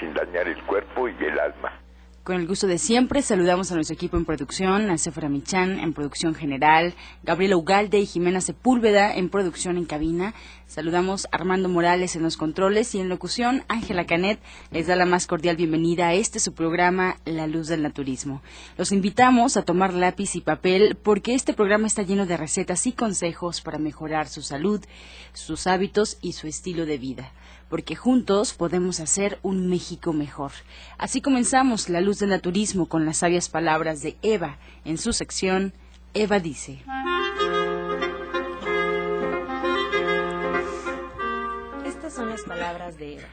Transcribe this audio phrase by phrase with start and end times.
[0.00, 1.72] sin dañar el cuerpo y el alma.
[2.28, 5.94] Con el gusto de siempre, saludamos a nuestro equipo en producción, a Sephora Michan en
[5.94, 10.34] producción general, Gabriela Ugalde y Jimena Sepúlveda en producción en cabina.
[10.66, 15.06] Saludamos a Armando Morales en los controles y en locución, Ángela Canet les da la
[15.06, 18.42] más cordial bienvenida a este su programa La Luz del Naturismo.
[18.76, 22.92] Los invitamos a tomar lápiz y papel porque este programa está lleno de recetas y
[22.92, 24.84] consejos para mejorar su salud,
[25.32, 27.32] sus hábitos y su estilo de vida
[27.68, 30.52] porque juntos podemos hacer un México mejor.
[30.96, 35.72] Así comenzamos La Luz del Naturismo con las sabias palabras de Eva en su sección
[36.14, 36.82] Eva dice.
[41.86, 43.28] Estas son las palabras de Eva.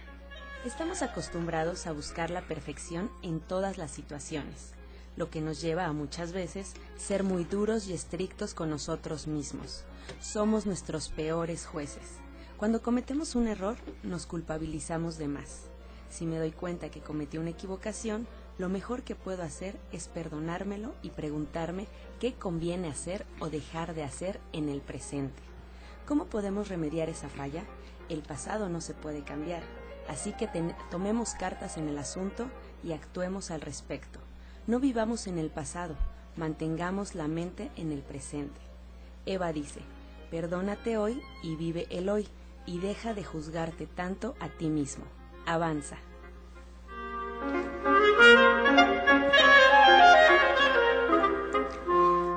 [0.66, 4.74] Estamos acostumbrados a buscar la perfección en todas las situaciones,
[5.16, 9.86] lo que nos lleva a muchas veces ser muy duros y estrictos con nosotros mismos.
[10.20, 12.25] Somos nuestros peores jueces.
[12.66, 15.66] Cuando cometemos un error, nos culpabilizamos de más.
[16.10, 18.26] Si me doy cuenta que cometí una equivocación,
[18.58, 21.86] lo mejor que puedo hacer es perdonármelo y preguntarme
[22.20, 25.43] qué conviene hacer o dejar de hacer en el presente.
[26.08, 27.63] ¿Cómo podemos remediar esa falla?
[28.10, 29.62] El pasado no se puede cambiar,
[30.10, 30.49] así que
[30.90, 32.48] tomemos cartas en el asunto
[32.84, 34.18] y actuemos al respecto.
[34.66, 35.93] No vivamos en el pasado,
[36.36, 38.60] mantengamos la mente en el presente.
[39.27, 39.82] Eva dice,
[40.32, 42.27] perdónate hoy y vive el hoy
[42.66, 45.05] y deja de juzgarte tanto a ti mismo.
[45.46, 45.98] Avanza.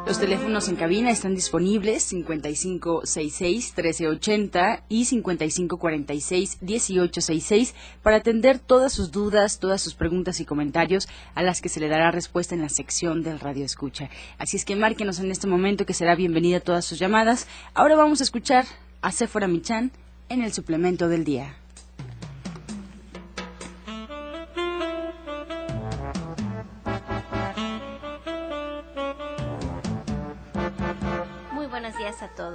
[0.08, 9.82] Los teléfonos en cabina están disponibles 5566-1380 y 5546-1866 para atender todas sus dudas, todas
[9.82, 13.38] sus preguntas y comentarios a las que se le dará respuesta en la sección del
[13.38, 14.08] Radio Escucha.
[14.38, 17.46] Así es que márquenos en este momento que será bienvenida a todas sus llamadas.
[17.74, 18.64] Ahora vamos a escuchar
[19.02, 19.92] a Sephora Michan
[20.28, 21.56] en el suplemento del día.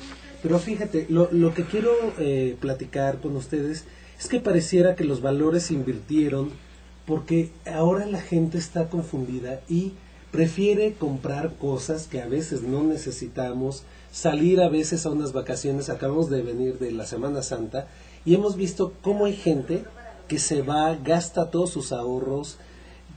[0.43, 3.85] Pero fíjate, lo, lo que quiero eh, platicar con ustedes
[4.19, 6.49] es que pareciera que los valores se invirtieron
[7.05, 9.93] porque ahora la gente está confundida y
[10.31, 16.31] prefiere comprar cosas que a veces no necesitamos, salir a veces a unas vacaciones, acabamos
[16.31, 17.87] de venir de la Semana Santa
[18.25, 19.85] y hemos visto cómo hay gente
[20.29, 22.59] que se va, gasta todos sus ahorros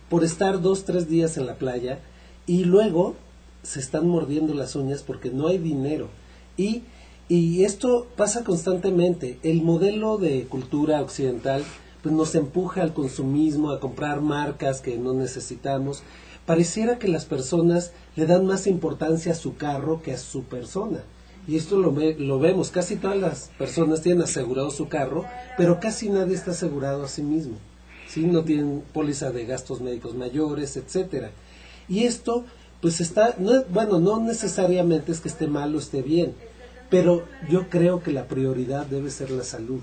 [0.10, 2.00] por estar dos, tres días en la playa
[2.48, 3.16] y luego
[3.64, 6.08] se están mordiendo las uñas porque no hay dinero.
[6.58, 6.84] Y,
[7.28, 9.38] y esto pasa constantemente.
[9.44, 11.64] El modelo de cultura occidental
[12.02, 16.04] pues nos empuja al consumismo, a comprar marcas que no necesitamos.
[16.46, 21.04] Pareciera que las personas le dan más importancia a su carro que a su persona.
[21.48, 25.26] Y esto lo, lo vemos, casi todas las personas tienen asegurado su carro,
[25.58, 27.56] pero casi nadie está asegurado a sí mismo.
[28.08, 28.26] ¿sí?
[28.26, 31.32] No tienen póliza de gastos médicos mayores, etcétera.
[31.88, 32.46] Y esto,
[32.82, 36.34] pues está, no, bueno, no necesariamente es que esté mal o esté bien,
[36.90, 39.82] pero yo creo que la prioridad debe ser la salud,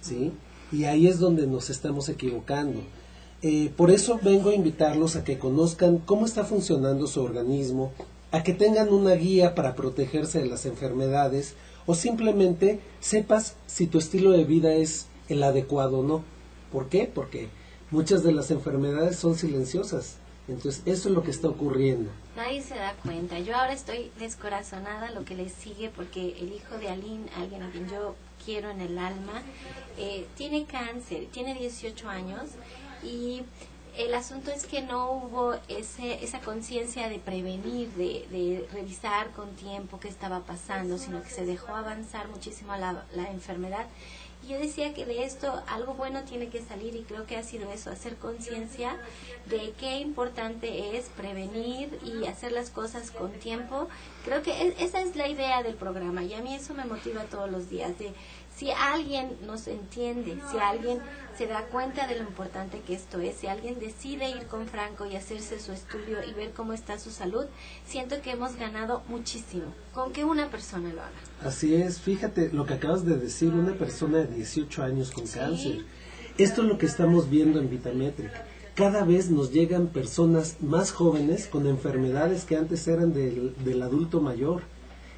[0.00, 0.32] ¿sí?
[0.70, 2.80] Y ahí es donde nos estamos equivocando.
[3.42, 7.92] Eh, por eso vengo a invitarlos a que conozcan cómo está funcionando su organismo,
[8.32, 11.54] a que tengan una guía para protegerse de las enfermedades
[11.86, 16.24] o simplemente sepas si tu estilo de vida es el adecuado o no.
[16.72, 17.10] ¿Por qué?
[17.12, 17.48] Porque
[17.90, 20.16] muchas de las enfermedades son silenciosas.
[20.48, 22.10] Entonces, eso es lo que está ocurriendo.
[22.36, 23.38] Nadie se da cuenta.
[23.38, 27.70] Yo ahora estoy descorazonada lo que le sigue porque el hijo de Aline, alguien a
[27.70, 29.42] quien yo quiero en el alma,
[29.98, 32.42] eh, tiene cáncer, tiene 18 años
[33.04, 33.42] y
[33.96, 39.50] el asunto es que no hubo ese, esa conciencia de prevenir, de, de, revisar con
[39.54, 43.86] tiempo qué estaba pasando, sino que se dejó avanzar muchísimo la, la enfermedad
[44.48, 47.70] yo decía que de esto algo bueno tiene que salir y creo que ha sido
[47.70, 48.96] eso, hacer conciencia
[49.46, 53.88] de qué importante es prevenir y hacer las cosas con tiempo.
[54.24, 57.22] Creo que e, esa es la idea del programa y a mí eso me motiva
[57.24, 58.12] todos los días, de
[58.56, 60.98] si alguien nos entiende, si alguien
[61.36, 65.06] se da cuenta de lo importante que esto es, si alguien decide ir con Franco
[65.06, 67.46] y hacerse su estudio y ver cómo está su salud,
[67.86, 69.64] siento que hemos ganado muchísimo
[69.94, 71.10] con que una persona lo haga.
[71.42, 75.84] Así es, fíjate lo que acabas de decir, una persona de 18 años con cáncer.
[76.38, 78.30] Esto es lo que estamos viendo en Vitametric.
[78.74, 84.20] Cada vez nos llegan personas más jóvenes con enfermedades que antes eran del, del adulto
[84.20, 84.62] mayor.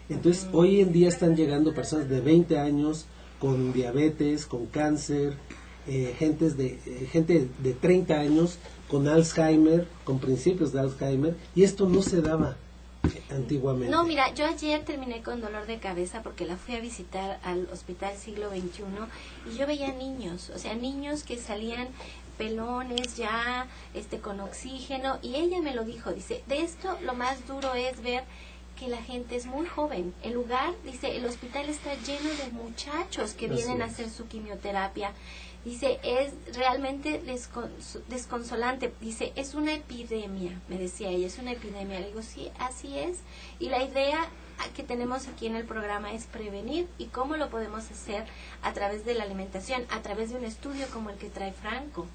[0.08, 3.06] Entonces, hoy en día están llegando personas de 20 años
[3.44, 5.36] con diabetes, con cáncer,
[5.86, 8.58] eh, gentes de, eh, gente de 30 años
[8.88, 12.56] con Alzheimer, con principios de Alzheimer, y esto no se daba
[13.30, 13.90] antiguamente.
[13.90, 17.68] No, mira, yo ayer terminé con dolor de cabeza porque la fui a visitar al
[17.70, 18.82] Hospital Siglo XXI
[19.52, 21.88] y yo veía niños, o sea, niños que salían
[22.38, 27.46] pelones ya este con oxígeno y ella me lo dijo, dice, de esto lo más
[27.46, 28.24] duro es ver
[28.78, 30.14] que la gente es muy joven.
[30.22, 35.12] El lugar, dice, el hospital está lleno de muchachos que vienen a hacer su quimioterapia.
[35.64, 37.22] Dice, es realmente
[38.08, 38.92] desconsolante.
[39.00, 42.00] Dice, es una epidemia, me decía ella, es una epidemia.
[42.00, 43.18] Le digo, sí, así es.
[43.58, 44.28] Y la idea
[44.76, 48.24] que tenemos aquí en el programa es prevenir y cómo lo podemos hacer
[48.62, 52.06] a través de la alimentación, a través de un estudio como el que trae Franco.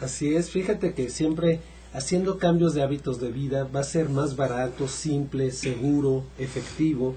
[0.00, 1.60] Así es, fíjate que siempre
[1.98, 7.16] haciendo cambios de hábitos de vida va a ser más barato, simple, seguro, efectivo.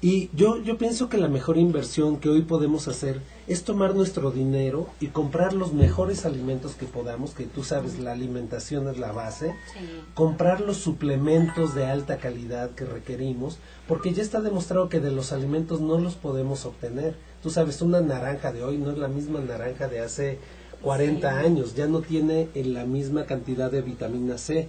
[0.00, 4.30] Y yo, yo pienso que la mejor inversión que hoy podemos hacer es tomar nuestro
[4.30, 9.12] dinero y comprar los mejores alimentos que podamos, que tú sabes, la alimentación es la
[9.12, 9.54] base,
[10.14, 15.32] comprar los suplementos de alta calidad que requerimos, porque ya está demostrado que de los
[15.32, 17.14] alimentos no los podemos obtener.
[17.42, 20.38] Tú sabes, una naranja de hoy no es la misma naranja de hace
[20.82, 24.68] 40 años, ya no tiene la misma cantidad de vitamina C.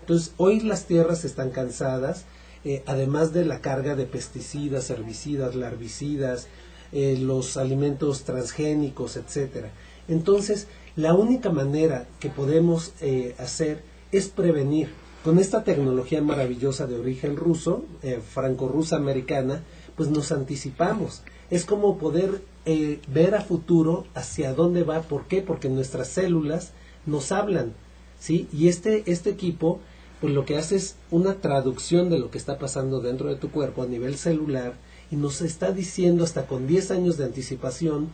[0.00, 2.24] Entonces, hoy las tierras están cansadas,
[2.64, 6.48] eh, además de la carga de pesticidas, herbicidas, larvicidas,
[6.92, 9.70] eh, los alimentos transgénicos, etcétera.
[10.08, 14.88] Entonces, la única manera que podemos eh, hacer es prevenir.
[15.24, 17.84] Con esta tecnología maravillosa de origen ruso,
[18.32, 19.62] franco-rusa americana,
[19.96, 21.22] pues nos anticipamos.
[21.50, 25.42] Es como poder eh, ver a futuro hacia dónde va, ¿por qué?
[25.42, 26.72] Porque nuestras células
[27.06, 27.72] nos hablan,
[28.20, 28.48] ¿sí?
[28.52, 29.80] Y este, este equipo,
[30.20, 33.50] pues lo que hace es una traducción de lo que está pasando dentro de tu
[33.50, 34.74] cuerpo a nivel celular
[35.10, 38.10] y nos está diciendo hasta con 10 años de anticipación,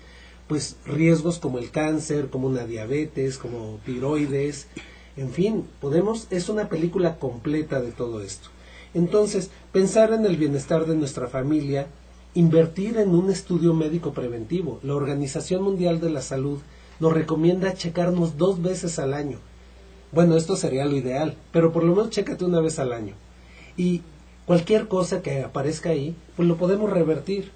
[0.47, 4.69] pues riesgos como el cáncer, como una diabetes, como tiroides,
[5.17, 8.49] en fin, podemos, es una película completa de todo esto.
[8.95, 11.87] Entonces, pensar en el bienestar de nuestra familia,
[12.35, 14.81] invertir en un estudio médico preventivo.
[14.83, 16.59] La Organización Mundial de la Salud
[17.00, 19.38] nos recomienda checarnos dos veces al año.
[20.12, 23.14] Bueno, esto sería lo ideal, pero por lo menos chécate una vez al año.
[23.76, 24.03] Y
[24.47, 27.50] cualquier cosa que aparezca ahí, pues lo podemos revertir.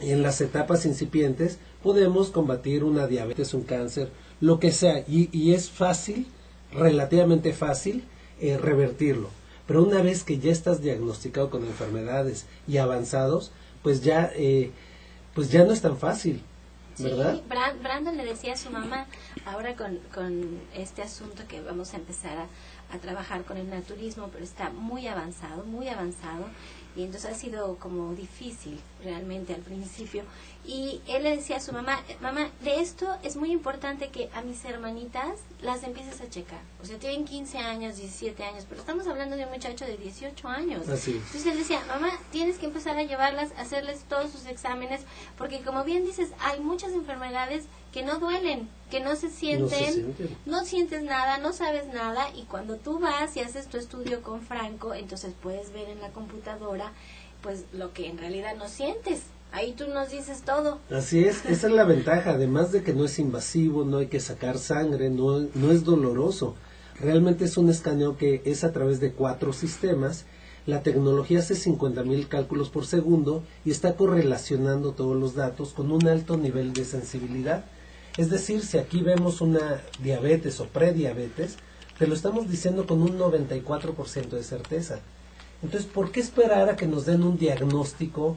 [0.00, 4.08] en las etapas incipientes podemos combatir una diabetes, un cáncer,
[4.40, 6.26] lo que sea, y, y es fácil,
[6.72, 8.04] relativamente fácil,
[8.40, 9.28] eh, revertirlo.
[9.66, 14.70] Pero una vez que ya estás diagnosticado con enfermedades y avanzados, pues ya, eh,
[15.34, 16.42] pues ya no es tan fácil.
[16.98, 17.34] ¿verdad?
[17.36, 17.42] Sí,
[17.82, 19.06] Brandon le decía a su mamá,
[19.46, 22.46] ahora con, con este asunto que vamos a empezar a,
[22.92, 26.46] a trabajar con el naturismo, pero está muy avanzado, muy avanzado,
[26.96, 30.24] y entonces ha sido como difícil realmente al principio.
[30.66, 34.42] Y él le decía a su mamá, mamá, de esto es muy importante que a
[34.42, 36.60] mis hermanitas las empieces a checar.
[36.82, 40.48] O sea, tienen 15 años, 17 años, pero estamos hablando de un muchacho de 18
[40.48, 40.82] años.
[40.82, 45.02] Entonces él decía, mamá, tienes que empezar a llevarlas, a hacerles todos sus exámenes,
[45.38, 50.64] porque como bien dices, hay muchas enfermedades que no duelen, que no se sienten, no,
[50.64, 54.92] sientes nada, no sabes nada y cuando tú vas y haces tu estudio con Franco,
[54.94, 56.92] entonces puedes ver en la computadora
[57.40, 59.22] pues lo que en realidad no sientes.
[59.52, 60.78] Ahí tú nos dices todo.
[60.90, 64.20] Así es, esa es la ventaja, además de que no es invasivo, no hay que
[64.20, 66.54] sacar sangre, no, no es doloroso.
[67.00, 70.26] Realmente es un escaneo que es a través de cuatro sistemas.
[70.66, 76.06] La tecnología hace 50.000 cálculos por segundo y está correlacionando todos los datos con un
[76.06, 77.64] alto nivel de sensibilidad.
[78.20, 81.56] Es decir, si aquí vemos una diabetes o prediabetes,
[81.98, 84.98] te lo estamos diciendo con un 94% de certeza.
[85.62, 88.36] Entonces, ¿por qué esperar a que nos den un diagnóstico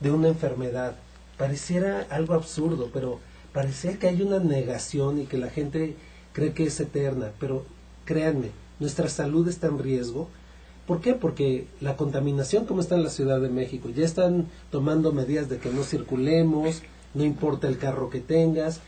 [0.00, 0.96] de una enfermedad?
[1.38, 3.20] Pareciera algo absurdo, pero
[3.54, 5.96] parece que hay una negación y que la gente
[6.34, 7.32] cree que es eterna.
[7.40, 7.64] Pero
[8.04, 10.28] créanme, nuestra salud está en riesgo.
[10.86, 11.14] ¿Por qué?
[11.14, 15.56] Porque la contaminación como está en la Ciudad de México, ya están tomando medidas de
[15.56, 16.82] que no circulemos,
[17.14, 18.82] no importa el carro que tengas,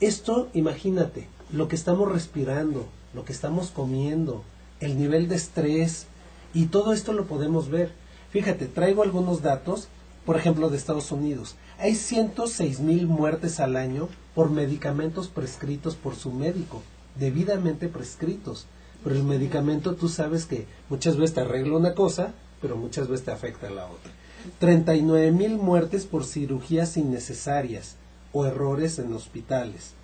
[0.00, 4.42] esto, imagínate, lo que estamos respirando, lo que estamos comiendo,
[4.80, 6.06] el nivel de estrés,
[6.54, 7.92] y todo esto lo podemos ver.
[8.30, 9.88] Fíjate, traigo algunos datos,
[10.24, 11.56] por ejemplo, de Estados Unidos.
[11.78, 16.82] Hay 106 mil muertes al año por medicamentos prescritos por su médico,
[17.16, 18.66] debidamente prescritos.
[19.04, 23.24] Pero el medicamento tú sabes que muchas veces te arregla una cosa, pero muchas veces
[23.26, 24.12] te afecta a la otra.
[24.58, 27.96] 39 mil muertes por cirugías innecesarias
[28.32, 29.94] o errores en hospitales.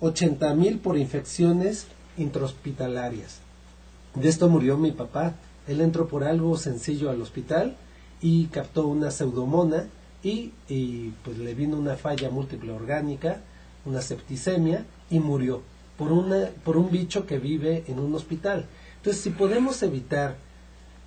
[0.00, 1.86] 80 mil por infecciones
[2.16, 3.40] intrahospitalarias.
[4.14, 5.34] De esto murió mi papá.
[5.68, 7.76] Él entró por algo sencillo al hospital
[8.20, 9.86] y captó una pseudomona
[10.22, 13.40] y, y pues le vino una falla múltiple orgánica,
[13.84, 15.62] una septicemia y murió
[15.96, 18.66] por, una, por un bicho que vive en un hospital.
[18.96, 20.36] Entonces, si podemos evitar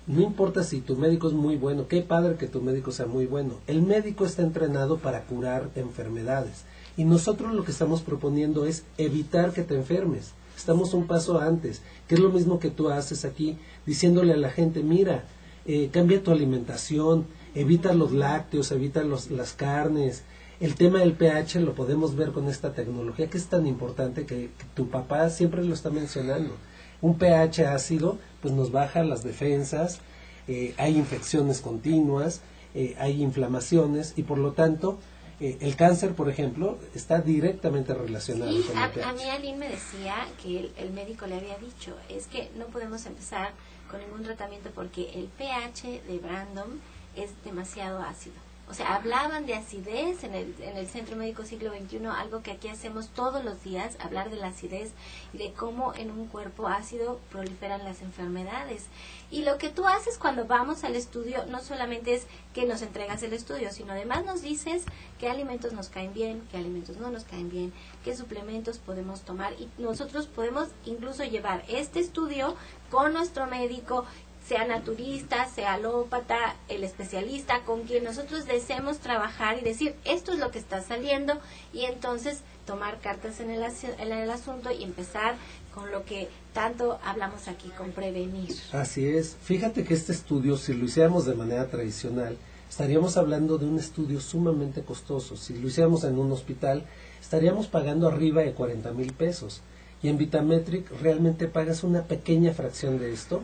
[0.06, 3.26] no importa si tu médico es muy bueno, qué padre que tu médico sea muy
[3.26, 3.54] bueno.
[3.66, 6.64] El médico está entrenado para curar enfermedades.
[6.96, 10.32] Y nosotros lo que estamos proponiendo es evitar que te enfermes.
[10.56, 14.50] Estamos un paso antes, que es lo mismo que tú haces aquí, diciéndole a la
[14.50, 15.24] gente, mira,
[15.66, 20.22] eh, cambia tu alimentación, evita los lácteos, evita los, las carnes.
[20.60, 24.50] El tema del pH lo podemos ver con esta tecnología que es tan importante que
[24.74, 26.54] tu papá siempre lo está mencionando
[27.02, 30.00] un pH ácido pues nos baja las defensas,
[30.48, 32.40] eh, hay infecciones continuas,
[32.74, 34.98] eh, hay inflamaciones y por lo tanto
[35.40, 39.04] eh, el cáncer, por ejemplo, está directamente relacionado con el pH.
[39.04, 42.66] A mí Aline me decía que el, el, médico le había dicho, es que no
[42.66, 43.50] podemos empezar
[43.90, 46.80] con ningún tratamiento porque el pH de Brandon
[47.16, 48.45] es demasiado ácido.
[48.68, 52.50] O sea, hablaban de acidez en el, en el Centro Médico Siglo XXI, algo que
[52.50, 54.90] aquí hacemos todos los días, hablar de la acidez
[55.32, 58.86] y de cómo en un cuerpo ácido proliferan las enfermedades.
[59.30, 63.22] Y lo que tú haces cuando vamos al estudio no solamente es que nos entregas
[63.22, 64.84] el estudio, sino además nos dices
[65.20, 67.72] qué alimentos nos caen bien, qué alimentos no nos caen bien,
[68.04, 72.56] qué suplementos podemos tomar y nosotros podemos incluso llevar este estudio
[72.90, 74.04] con nuestro médico
[74.46, 80.38] sea naturista, sea alópata, el especialista, con quien nosotros deseemos trabajar y decir, esto es
[80.38, 81.34] lo que está saliendo,
[81.72, 85.34] y entonces tomar cartas en el, en el asunto y empezar
[85.74, 88.54] con lo que tanto hablamos aquí, con prevenir.
[88.72, 89.36] Así es.
[89.42, 92.38] Fíjate que este estudio, si lo hiciéramos de manera tradicional,
[92.70, 95.36] estaríamos hablando de un estudio sumamente costoso.
[95.36, 96.84] Si lo hiciéramos en un hospital,
[97.20, 99.60] estaríamos pagando arriba de 40 mil pesos.
[100.02, 103.42] Y en Vitametric realmente pagas una pequeña fracción de esto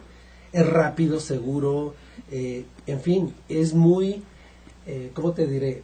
[0.53, 1.95] es rápido, seguro,
[2.31, 4.23] eh, en fin, es muy,
[4.87, 5.83] eh, ¿cómo te diré?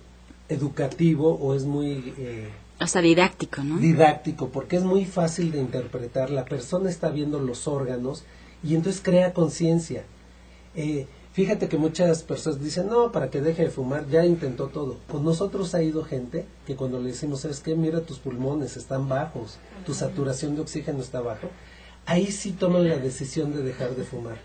[0.49, 2.15] Educativo o es muy...
[2.19, 2.49] Eh,
[2.79, 3.79] Hasta didáctico, ¿no?
[3.79, 6.31] Didáctico, porque es muy fácil de interpretar.
[6.31, 8.25] La persona está viendo los órganos
[8.63, 10.05] y entonces crea conciencia.
[10.75, 14.97] Eh, fíjate que muchas personas dicen, no, para que deje de fumar, ya intentó todo.
[15.11, 17.75] Con nosotros ha ido gente que cuando le decimos, ¿sabes qué?
[17.75, 21.49] Mira, tus pulmones están bajos, tu saturación de oxígeno está bajo.
[22.07, 24.39] Ahí sí toman la decisión de dejar de fumar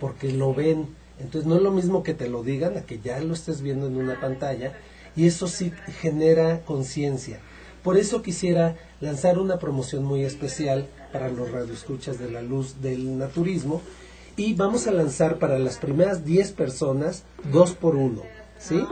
[0.00, 0.88] porque lo ven.
[1.18, 3.86] Entonces no es lo mismo que te lo digan a que ya lo estés viendo
[3.86, 4.72] en una pantalla
[5.14, 7.40] y eso sí genera conciencia.
[7.82, 13.18] Por eso quisiera lanzar una promoción muy especial para los radioescuchas de la luz del
[13.18, 13.80] naturismo
[14.36, 18.22] y vamos a lanzar para las primeras 10 personas dos por uno.
[18.58, 18.82] ¿sí?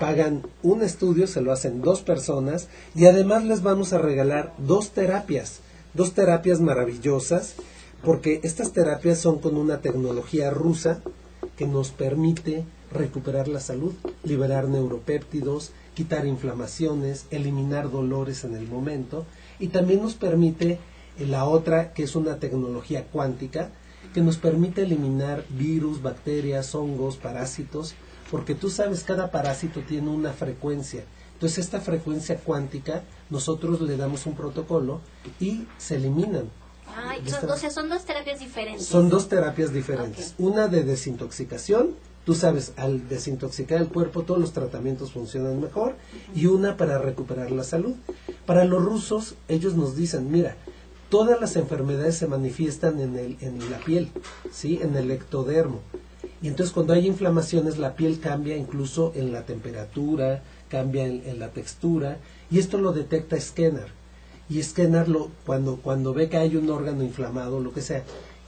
[0.00, 4.90] Pagan un estudio, se lo hacen dos personas y además les vamos a regalar dos
[4.90, 5.60] terapias,
[5.94, 7.54] dos terapias maravillosas,
[8.06, 11.02] porque estas terapias son con una tecnología rusa
[11.56, 19.26] que nos permite recuperar la salud, liberar neuropéptidos, quitar inflamaciones, eliminar dolores en el momento
[19.58, 20.78] y también nos permite
[21.18, 23.72] eh, la otra que es una tecnología cuántica
[24.14, 27.96] que nos permite eliminar virus, bacterias, hongos, parásitos,
[28.30, 31.02] porque tú sabes cada parásito tiene una frecuencia.
[31.32, 35.00] Entonces esta frecuencia cuántica nosotros le damos un protocolo
[35.40, 36.48] y se eliminan.
[36.96, 38.86] Ay, son, o sea, son dos terapias diferentes.
[38.86, 40.34] Son dos terapias diferentes.
[40.38, 41.94] Una de desintoxicación
[42.26, 45.94] Tú sabes, al desintoxicar el cuerpo todos los tratamientos funcionan mejor
[46.34, 47.94] y una para recuperar la salud.
[48.46, 50.56] Para los rusos, ellos nos dicen, mira,
[51.08, 54.10] todas las enfermedades se manifiestan en, el, en la piel,
[54.50, 54.80] ¿sí?
[54.82, 55.82] en el ectodermo.
[56.42, 61.50] Y entonces cuando hay inflamaciones la piel cambia incluso en la temperatura, cambia en, la
[61.50, 62.18] textura
[62.50, 63.92] y esto lo detecta Scanner.
[64.48, 68.04] Y Scanner lo, cuando, cuando ve que hay un órgano inflamado, lo que sea,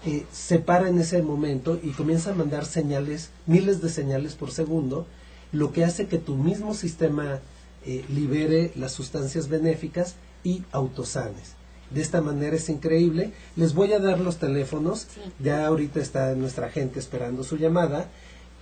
[0.06, 4.52] eh, se para en ese momento y comienza a mandar señales, miles de señales por
[4.52, 5.06] segundo,
[5.50, 7.40] lo que hace que tu mismo sistema
[7.84, 10.14] eh, libere las sustancias benéficas
[10.44, 11.54] y autosanes.
[11.90, 13.32] De esta manera es increíble.
[13.56, 15.06] Les voy a dar los teléfonos.
[15.40, 18.08] Ya ahorita está nuestra gente esperando su llamada.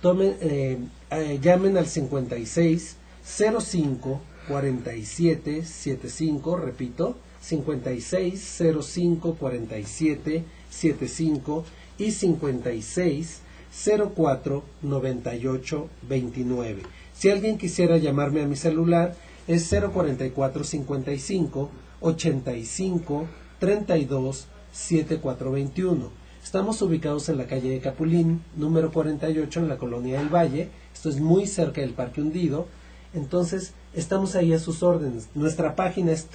[0.01, 0.79] Tomen, eh,
[1.41, 7.17] llamen al 56 05 47 75, repito,
[7.47, 11.65] 56 05 47 75
[11.97, 13.41] y 56
[14.15, 16.81] 04 98 29.
[17.13, 19.15] Si alguien quisiera llamarme a mi celular
[19.47, 21.69] es 044 55
[22.01, 23.27] 85
[23.59, 26.11] 32 7421.
[26.43, 30.69] Estamos ubicados en la calle de Capulín, número 48 en la colonia del Valle.
[30.93, 32.67] Esto es muy cerca del Parque Hundido.
[33.13, 35.29] Entonces, estamos ahí a sus órdenes.
[35.33, 36.25] Nuestra página es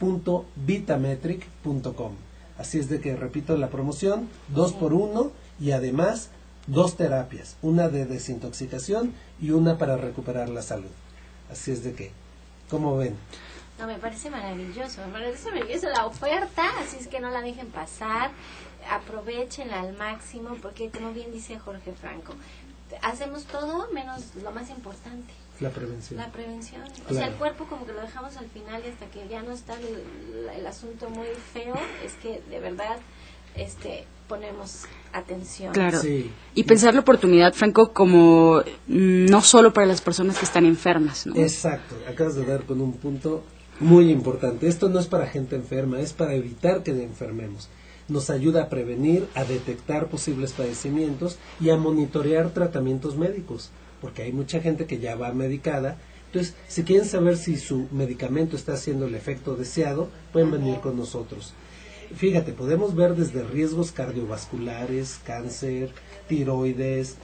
[0.00, 2.12] www.vitametric.com.
[2.58, 6.30] Así es de que repito la promoción, dos por uno y además
[6.66, 10.90] dos terapias, una de desintoxicación y una para recuperar la salud.
[11.50, 12.10] Así es de que,
[12.70, 13.16] ¿cómo ven?
[13.78, 17.68] No, me parece maravilloso, me parece maravilloso la oferta, así es que no la dejen
[17.68, 18.30] pasar,
[18.90, 22.34] aprovechenla al máximo, porque como bien dice Jorge Franco,
[23.02, 25.32] hacemos todo menos lo más importante.
[25.60, 26.20] La prevención.
[26.20, 26.82] La prevención.
[27.08, 29.52] O sea, el cuerpo como que lo dejamos al final y hasta que ya no
[29.52, 32.98] está el, asunto muy feo, es que de verdad
[33.54, 35.72] este ponemos atención.
[35.72, 36.00] Claro.
[36.54, 41.26] Y pensar la oportunidad, Franco, como mm, no solo para las personas que están enfermas,
[41.26, 41.36] ¿no?
[41.36, 41.94] Exacto.
[42.08, 43.44] Acabas de dar con un punto
[43.80, 44.68] muy importante.
[44.68, 47.68] Esto no es para gente enferma, es para evitar que enfermemos.
[48.08, 53.70] Nos ayuda a prevenir, a detectar posibles padecimientos y a monitorear tratamientos médicos
[54.06, 55.96] porque hay mucha gente que ya va medicada.
[56.26, 60.96] Entonces, si quieren saber si su medicamento está haciendo el efecto deseado, pueden venir con
[60.96, 61.54] nosotros.
[62.14, 65.90] Fíjate, podemos ver desde riesgos cardiovasculares, cáncer,
[66.28, 67.16] tiroides,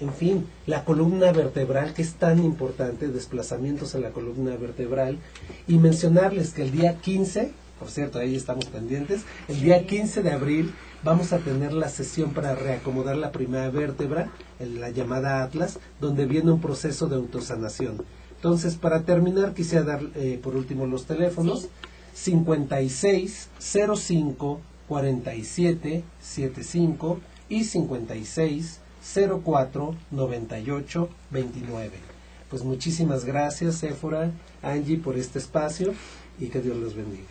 [0.00, 5.18] en fin, la columna vertebral que es tan importante, desplazamientos en la columna vertebral,
[5.66, 10.30] y mencionarles que el día 15, por cierto, ahí estamos pendientes, el día 15 de
[10.30, 15.78] abril vamos a tener la sesión para reacomodar la primera vértebra, en la llamada Atlas,
[15.98, 18.04] donde viene un proceso de autosanación.
[18.36, 21.68] Entonces, para terminar, quisiera dar eh, por último los teléfonos.
[22.14, 28.80] 56 05 47 75 y 56
[29.44, 31.90] 04 98 29.
[32.50, 35.94] Pues muchísimas gracias, Éfora, Angie, por este espacio
[36.40, 37.24] y que Dios los bendiga.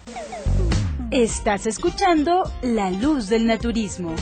[1.11, 4.15] Estás escuchando La Luz del Naturismo.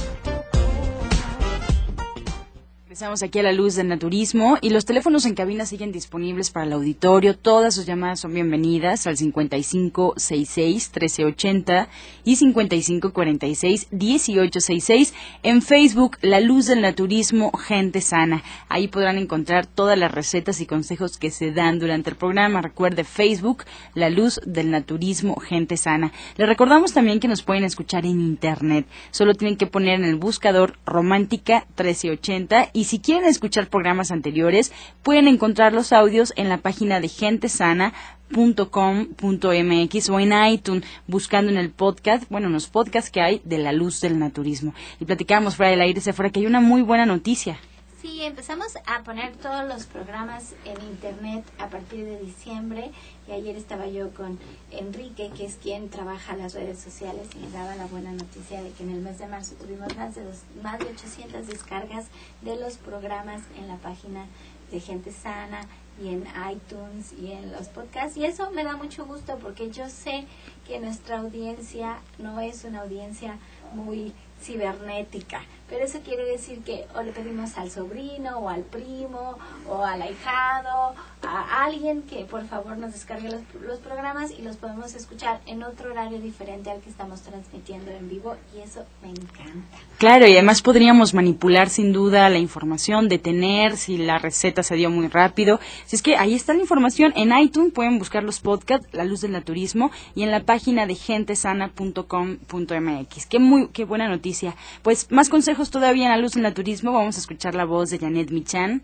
[2.97, 6.65] Estamos aquí a la luz del naturismo y los teléfonos en cabina siguen disponibles para
[6.65, 7.37] el auditorio.
[7.37, 11.89] Todas sus llamadas son bienvenidas al 5566-1380
[12.23, 15.13] y 5546-1866.
[15.43, 18.41] En Facebook, La Luz del Naturismo, Gente Sana.
[18.67, 22.63] Ahí podrán encontrar todas las recetas y consejos que se dan durante el programa.
[22.63, 26.13] Recuerde Facebook, La Luz del Naturismo, Gente Sana.
[26.35, 28.87] Les recordamos también que nos pueden escuchar en Internet.
[29.11, 34.71] Solo tienen que poner en el buscador Romántica 1380 y si quieren escuchar programas anteriores,
[35.03, 41.69] pueden encontrar los audios en la página de gentesana.com.mx o en iTunes buscando en el
[41.69, 44.73] podcast, bueno, en los podcasts que hay de la luz del naturismo.
[44.99, 47.59] Y platicamos fuera del aire, se fuera que hay una muy buena noticia.
[48.07, 52.91] Sí, empezamos a poner todos los programas en internet a partir de diciembre
[53.27, 54.39] y ayer estaba yo con
[54.71, 58.71] Enrique, que es quien trabaja las redes sociales y me daba la buena noticia de
[58.71, 60.21] que en el mes de marzo tuvimos más de,
[60.63, 62.05] más de 800 descargas
[62.43, 64.25] de los programas en la página
[64.71, 65.67] de Gente Sana
[66.01, 69.89] y en iTunes y en los podcasts y eso me da mucho gusto porque yo
[69.89, 70.25] sé
[70.65, 73.37] que nuestra audiencia no es una audiencia
[73.73, 75.41] muy cibernética.
[75.69, 80.01] Pero eso quiere decir que o le pedimos al sobrino o al primo o al
[80.01, 85.41] ahijado, a alguien que por favor nos descargue los, los, programas y los podemos escuchar
[85.45, 89.77] en otro horario diferente al que estamos transmitiendo en vivo y eso me encanta.
[89.97, 94.89] Claro, y además podríamos manipular sin duda la información, detener si la receta se dio
[94.89, 95.59] muy rápido.
[95.85, 99.21] Si es que ahí está la información en iTunes, pueden buscar los podcasts La Luz
[99.21, 103.25] del Naturismo y en la página de gentesana.com.mx.
[103.25, 104.55] Qué muy qué buena noticia.
[104.83, 107.97] Pues más consejos todavía en La Luz del Naturismo, vamos a escuchar la voz de
[107.97, 108.83] Janet Michan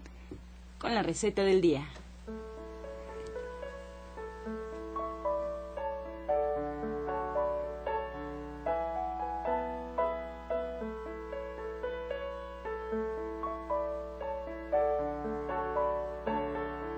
[0.79, 1.85] con la receta del día.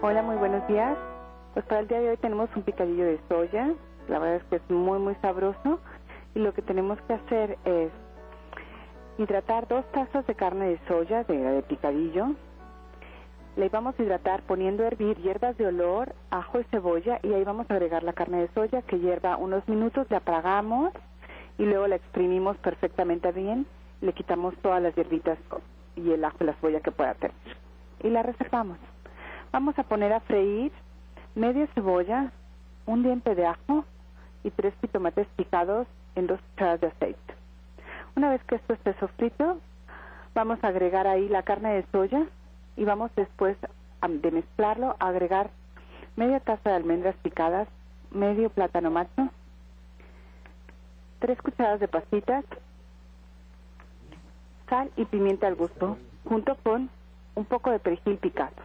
[0.02, 0.98] Hola, muy buenos días.
[1.54, 3.74] Pues para el día de hoy tenemos un picadillo de soya.
[4.08, 5.82] La verdad es que es muy, muy sabroso.
[6.34, 7.92] Y lo que tenemos que hacer es
[9.18, 12.36] hidratar dos tazas de carne de soya de, picadillo.
[13.56, 17.44] Le vamos a hidratar poniendo a hervir hierbas de olor, ajo y cebolla y ahí
[17.44, 20.92] vamos a agregar la carne de soya que hierva unos minutos, la apagamos
[21.58, 23.66] y luego la exprimimos perfectamente bien.
[24.02, 25.38] Le quitamos todas las hierbitas
[25.96, 27.66] y el ajo y la cebolla que pueda tener
[28.04, 28.78] y la reservamos.
[29.52, 30.72] Vamos a poner a freír
[31.34, 32.32] media cebolla,
[32.86, 33.86] un diente de ajo
[34.44, 37.35] y tres tomates picados en dos cucharadas de aceite.
[38.16, 39.58] Una vez que esto esté sofrito,
[40.34, 42.26] vamos a agregar ahí la carne de soya
[42.78, 43.58] y vamos después
[44.08, 45.50] de mezclarlo a agregar
[46.16, 47.68] media taza de almendras picadas,
[48.12, 49.30] medio plátano macho,
[51.20, 52.46] tres cucharadas de pasitas,
[54.70, 56.90] sal y pimienta al gusto, junto con
[57.36, 58.56] un poco de perejil picado.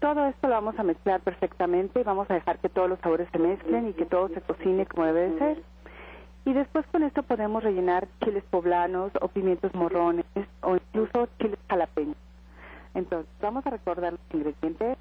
[0.00, 3.28] Todo esto lo vamos a mezclar perfectamente y vamos a dejar que todos los sabores
[3.30, 5.62] se mezclen y que todo se cocine como debe de ser.
[6.48, 10.24] Y después con esto podemos rellenar chiles poblanos o pimientos morrones
[10.62, 12.16] o incluso chiles jalapeños.
[12.94, 14.96] Entonces, vamos a recordar los ingredientes.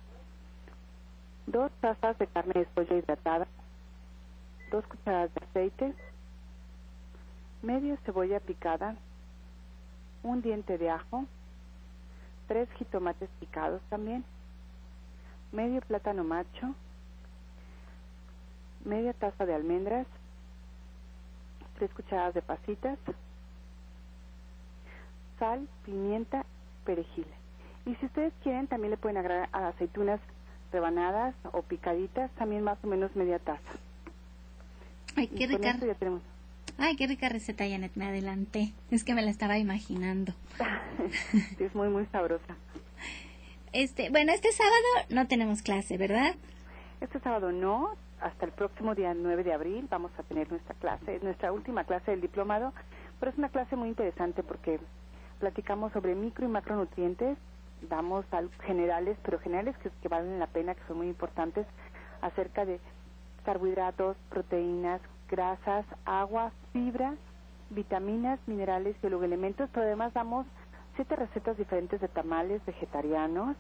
[1.45, 3.47] Dos tazas de carne de soya hidratada,
[4.71, 5.93] dos cucharadas de aceite,
[7.61, 8.97] medio cebolla picada,
[10.23, 11.23] un diente de ajo,
[12.49, 14.25] tres jitomates picados también,
[15.53, 16.75] medio plátano macho,
[18.83, 20.07] media taza de almendras,
[21.77, 22.97] tres cucharadas de pasitas,
[25.39, 26.45] sal, pimienta,
[26.85, 27.27] perejil.
[27.85, 30.19] Y si ustedes quieren, también le pueden agregar aceitunas
[30.71, 33.61] rebanadas o picaditas, también más o menos media taza.
[35.15, 35.77] Ay, qué rica.
[36.77, 38.73] Ay, qué rica receta, Janet, me adelanté.
[38.91, 40.33] Es que me la estaba imaginando.
[41.59, 42.55] es muy, muy sabrosa.
[43.73, 46.35] Este, bueno, este sábado no tenemos clase, ¿verdad?
[46.99, 51.19] Este sábado no, hasta el próximo día 9 de abril vamos a tener nuestra clase,
[51.21, 52.73] nuestra última clase del diplomado,
[53.19, 54.79] pero es una clase muy interesante porque
[55.39, 57.37] platicamos sobre micro y macronutrientes,
[57.87, 58.25] damos
[58.63, 61.67] generales, pero generales que, valen la pena, que son muy importantes,
[62.21, 62.79] acerca de
[63.45, 67.13] carbohidratos, proteínas, grasas, agua, fibra,
[67.69, 70.47] vitaminas, minerales y elementos, pero además damos
[70.95, 73.55] siete recetas diferentes de tamales vegetarianos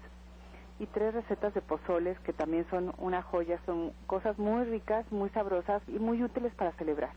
[0.79, 5.29] y tres recetas de pozoles que también son una joya, son cosas muy ricas, muy
[5.29, 7.11] sabrosas y muy útiles para celebrar.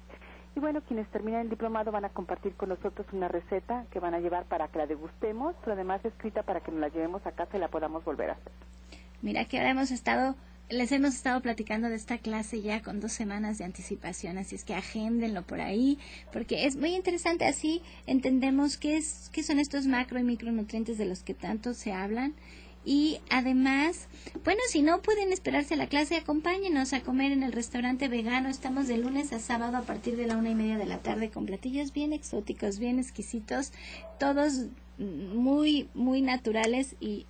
[0.57, 4.15] Y bueno, quienes terminan el diplomado van a compartir con nosotros una receta que van
[4.15, 7.33] a llevar para que la degustemos, pero además escrita para que nos la llevemos a
[7.33, 8.53] casa y la podamos volver a hacer.
[9.23, 10.35] Mira que ahora hemos estado
[10.71, 14.65] les hemos estado platicando de esta clase ya con dos semanas de anticipación, así es
[14.65, 15.99] que agéndenlo por ahí,
[16.33, 21.07] porque es muy interesante, así entendemos qué, es, qué son estos macro y micronutrientes de
[21.07, 22.35] los que tanto se hablan.
[22.85, 24.09] Y además,
[24.45, 28.49] bueno, si no pueden esperarse a la clase, acompáñenos a comer en el restaurante vegano.
[28.49, 31.31] Estamos de lunes a sábado a partir de la una y media de la tarde
[31.31, 33.73] con platillos bien exóticos, bien exquisitos,
[34.19, 34.67] todos
[34.99, 37.27] muy, muy naturales y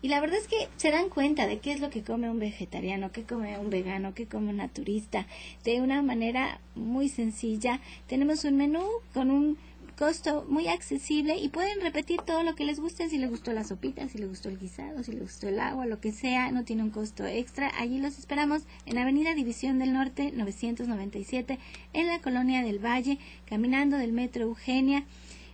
[0.00, 2.38] y la verdad es que se dan cuenta de qué es lo que come un
[2.38, 5.26] vegetariano, qué come un vegano, qué come un naturista.
[5.64, 9.58] De una manera muy sencilla, tenemos un menú con un
[9.98, 13.64] costo muy accesible y pueden repetir todo lo que les guste, si les gustó la
[13.64, 16.64] sopita, si les gustó el guisado, si les gustó el agua, lo que sea, no
[16.64, 17.72] tiene un costo extra.
[17.76, 21.58] Allí los esperamos en Avenida División del Norte 997
[21.94, 25.04] en la Colonia del Valle, caminando del Metro Eugenia.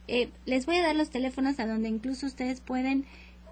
[0.09, 3.07] Eh, les voy a dar los teléfonos a donde incluso ustedes pueden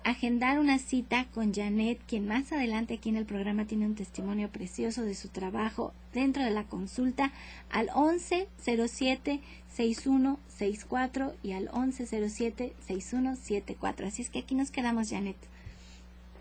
[0.04, 4.48] agendar una cita con Janet, quien más adelante aquí en el programa tiene un testimonio
[4.48, 7.32] precioso de su trabajo dentro de la consulta
[7.70, 14.06] al 1107 6164 y al 1107 6174.
[14.06, 15.36] Así es que aquí nos quedamos, Janet.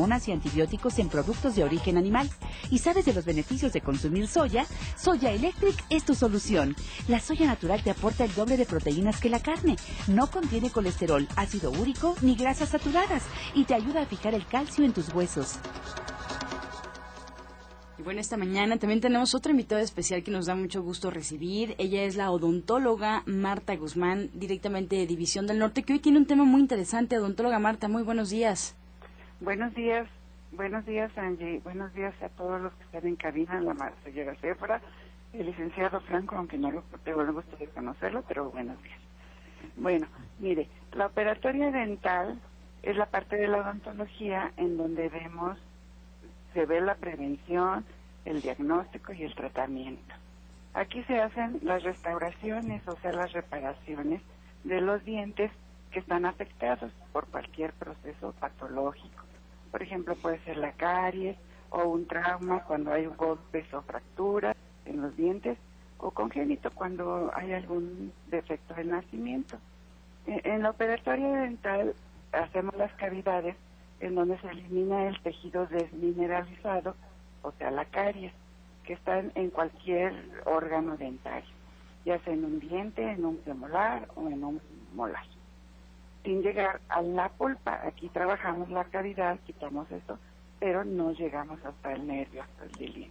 [0.00, 2.28] y antibióticos en productos de origen animal
[2.70, 4.64] y sabes de los beneficios de consumir soya,
[4.96, 6.74] Soya Electric es tu solución.
[7.06, 9.76] La soya natural te aporta el doble de proteínas que la carne.
[10.08, 14.84] No contiene colesterol, ácido úrico ni grasas saturadas y te ayuda a fijar el calcio
[14.84, 15.58] en tus huesos.
[17.98, 21.74] Y bueno, esta mañana también tenemos otra invitada especial que nos da mucho gusto recibir.
[21.76, 26.26] Ella es la odontóloga Marta Guzmán, directamente de División del Norte, que hoy tiene un
[26.26, 27.18] tema muy interesante.
[27.18, 28.79] Odontóloga Marta, muy buenos días.
[29.40, 30.06] Buenos días,
[30.52, 34.82] buenos días Angie, buenos días a todos los que están en cabina, la señora Cefra,
[35.32, 39.00] el licenciado Franco, aunque no lo tengo el gusto de conocerlo, pero buenos días.
[39.76, 40.06] Bueno,
[40.40, 42.38] mire, la operatoria dental
[42.82, 45.58] es la parte de la odontología en donde vemos,
[46.52, 47.86] se ve la prevención,
[48.26, 50.14] el diagnóstico y el tratamiento.
[50.74, 54.20] Aquí se hacen las restauraciones, o sea, las reparaciones
[54.64, 55.50] de los dientes
[55.92, 59.29] que están afectados por cualquier proceso patológico.
[59.70, 61.36] Por ejemplo, puede ser la caries
[61.70, 65.58] o un trauma cuando hay golpes o fracturas en los dientes
[65.98, 69.58] o congénito cuando hay algún defecto del nacimiento.
[70.26, 71.94] E, en, la operatoria dental
[72.32, 73.56] hacemos las cavidades
[74.00, 76.96] en donde se elimina el tejido desmineralizado,
[77.42, 78.32] o sea, la caries,
[78.84, 80.14] que está en, cualquier
[80.46, 81.44] órgano dental,
[82.04, 84.60] ya sea en un diente, en un premolar o en un
[84.94, 85.24] molar
[86.24, 87.80] sin llegar a la pulpa.
[87.86, 90.18] Aquí trabajamos la cavidad, quitamos eso,
[90.58, 93.10] pero no llegamos hasta el nervio, hasta el diente.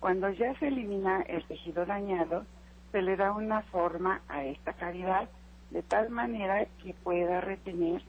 [0.00, 2.44] Cuando ya se elimina el tejido dañado,
[2.92, 5.28] se le da una forma a esta cavidad
[5.70, 8.02] de tal manera que pueda retener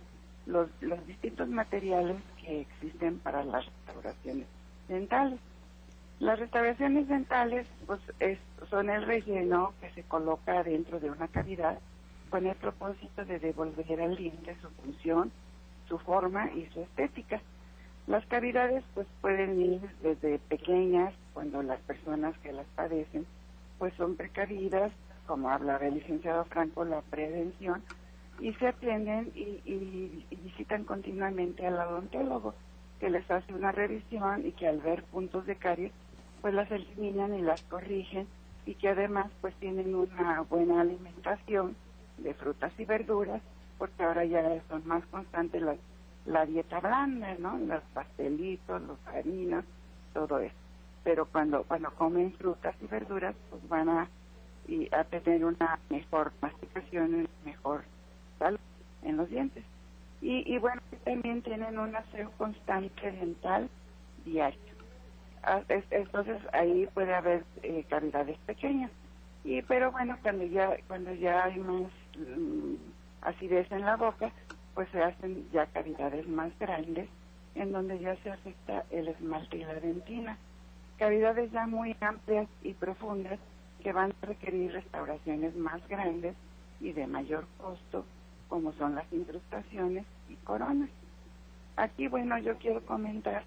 [0.46, 4.48] los, los distintos materiales que existen para las restauraciones
[4.88, 5.40] dentales.
[6.20, 8.00] Las restauraciones dentales pues,
[8.70, 11.80] son el relleno que se coloca dentro de una cavidad
[12.28, 15.32] con el propósito de devolver al diente su función,
[15.88, 17.42] su forma y su estética.
[18.08, 23.26] Las cavidades pues pueden ir desde pequeñas, cuando las personas que las padecen
[23.78, 24.92] pues son precavidas,
[25.28, 27.84] como hablaba el licenciado Franco, la prevención,
[28.40, 32.54] y se atienden y, y, visitan continuamente al odontólogo,
[33.00, 35.92] que les hace una revisión y que al ver puntos de caries,
[36.42, 38.28] pues las eliminan y las corrigen,
[38.66, 41.76] y que además pues tienen una buena alimentación
[42.18, 43.42] de frutas y verduras,
[43.78, 45.62] porque ahora ya son más constantes
[46.26, 47.58] la, dieta blanda, ¿no?
[47.58, 49.66] Los pastelitos, los harinas,
[50.14, 50.56] todo eso.
[51.04, 54.10] Pero cuando, cuando comen frutas y verduras, pues van a,
[54.68, 57.84] y a tener una mejor masticación, una mejor
[58.40, 58.60] salud
[59.04, 59.64] en los dientes.
[60.22, 63.70] Y, y bueno, también tienen un aseo constante dental
[64.26, 64.60] diario.
[65.44, 68.92] Ah, entonces ahí puede haber eh, cavidades pequeñas.
[69.46, 71.90] Y pero bueno, cuando ya cuando ya hay más
[73.22, 74.32] acidez en la boca,
[74.74, 77.10] pues se hacen ya cavidades más grandes
[77.56, 80.38] en donde ya se afecta el esmalte y la dentina.
[80.98, 83.40] Cavidades ya muy amplias y profundas
[83.84, 86.36] que van a requerir restauraciones más grandes
[86.80, 88.06] y de mayor costo,
[88.48, 90.90] como son las incrustaciones y coronas.
[91.76, 93.44] Aquí, bueno, yo quiero comentar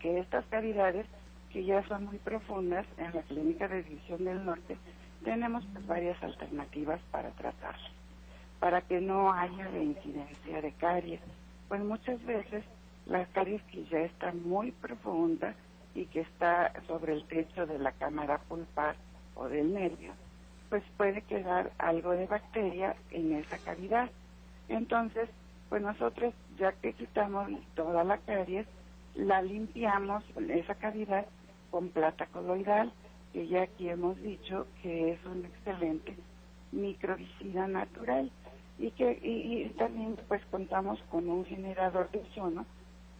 [0.00, 1.06] que estas cavidades,
[1.50, 4.76] que ya son muy profundas en la Clínica de División del Norte,
[5.24, 7.90] tenemos pues, varias alternativas para tratarlas,
[8.60, 11.20] para que no haya incidencia de caries.
[11.68, 12.64] Pues muchas veces
[13.06, 15.56] las caries que ya están muy profundas
[15.94, 18.96] y que está sobre el techo de la cámara pulpar
[19.34, 20.12] o del nervio,
[20.68, 24.10] pues puede quedar algo de bacteria en esa cavidad.
[24.68, 25.28] Entonces,
[25.68, 28.66] pues nosotros ya que quitamos toda la caries,
[29.14, 31.26] la limpiamos esa cavidad
[31.70, 32.92] con plata coloidal
[33.34, 36.16] que ya aquí hemos dicho que es un excelente
[36.70, 38.30] microbicida natural
[38.78, 42.64] y que y, también pues contamos con un generador de ozono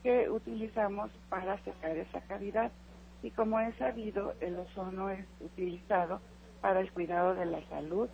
[0.05, 2.71] que utilizamos para secar esa cavidad
[3.25, 6.21] y como es sabido el ozono es utilizado
[6.61, 8.09] para el cuidado de la salud,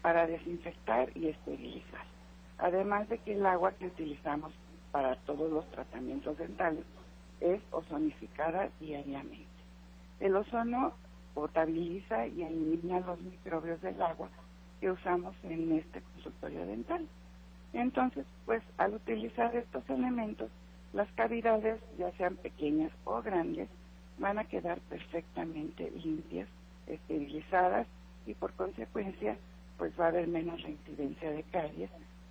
[0.00, 2.06] para desinfectar y esterilizar.
[2.58, 4.52] Además de que el agua que utilizamos
[4.92, 6.84] para todos los tratamientos dentales
[7.40, 9.46] es ozonificada diariamente.
[10.20, 10.94] El ozono
[11.34, 14.28] potabiliza y elimina los microbios del agua
[14.80, 17.06] que usamos en este consultorio dental.
[17.72, 20.50] Entonces, pues al utilizar estos elementos,
[20.92, 23.68] las cavidades, ya sean pequeñas o grandes,
[24.18, 26.48] van a quedar perfectamente limpias,
[26.86, 27.86] esterilizadas
[28.26, 29.36] y por consecuencia,
[29.78, 31.90] pues va a haber menos reincidencia de caries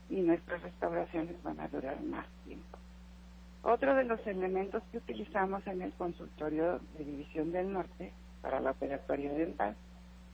[0.10, 2.78] y nuestras restauraciones van a durar más tiempo.
[3.64, 8.12] Otro de los elementos que utilizamos en el consultorio de División del Norte
[8.42, 9.76] para la operatoria dental,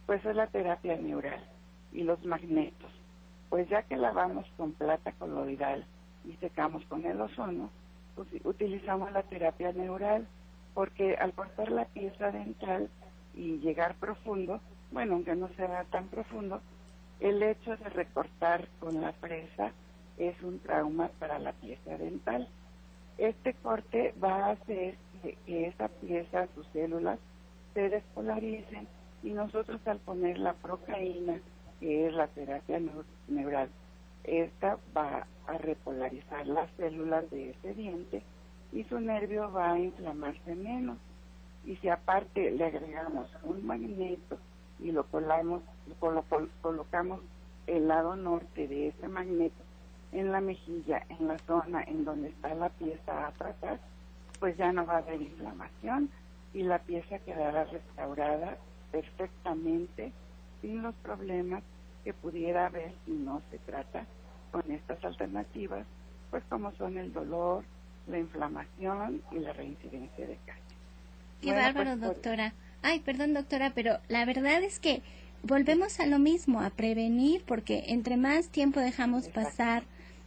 [0.05, 1.43] pues es la terapia neural
[1.91, 2.91] y los magnetos.
[3.49, 5.85] Pues ya que lavamos con plata coloidal
[6.25, 7.69] y secamos con el ozono,
[8.15, 10.27] pues utilizamos la terapia neural
[10.73, 12.89] porque al cortar la pieza dental
[13.35, 14.59] y llegar profundo,
[14.91, 16.61] bueno, aunque no sea tan profundo,
[17.19, 19.71] el hecho de recortar con la presa
[20.17, 22.47] es un trauma para la pieza dental
[23.17, 27.19] este corte va a hacer que, esa pieza, sus células,
[27.77, 28.87] se despolaricen
[29.21, 31.39] y nosotros al poner la procaína,
[31.79, 32.81] que es la terapia
[33.27, 33.69] neural,
[34.23, 38.23] esta va a repolarizar las células de ese diente
[38.73, 40.97] y su nervio va a inflamarse menos.
[41.67, 44.39] Y si aparte le agregamos un magneto
[44.79, 45.61] y lo, colamos,
[46.01, 46.23] lo
[46.63, 47.19] colocamos
[47.67, 49.63] el lado norte de ese magneto
[50.13, 53.79] en la mejilla, en la zona en donde está la pieza a tratar,
[54.39, 56.09] pues ya no va a haber inflamación
[56.53, 58.57] y la pieza quedará restaurada
[58.91, 60.11] perfectamente
[60.61, 61.63] sin los problemas
[62.03, 64.05] que pudiera haber si no se trata
[64.51, 65.85] con estas alternativas,
[66.31, 67.63] pues como son el dolor,
[68.07, 70.63] la inflamación y la reincidencia de caries.
[71.41, 72.53] Qué bárbaro, pues, doctora.
[72.81, 75.01] Ay, perdón, doctora, pero la verdad es que
[75.43, 79.83] volvemos a lo mismo, a prevenir, porque entre más tiempo dejamos pasar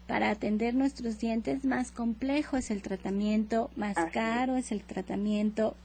[0.06, 5.76] para atender nuestros dientes, más complejo es el tratamiento, más caro es el tratamiento,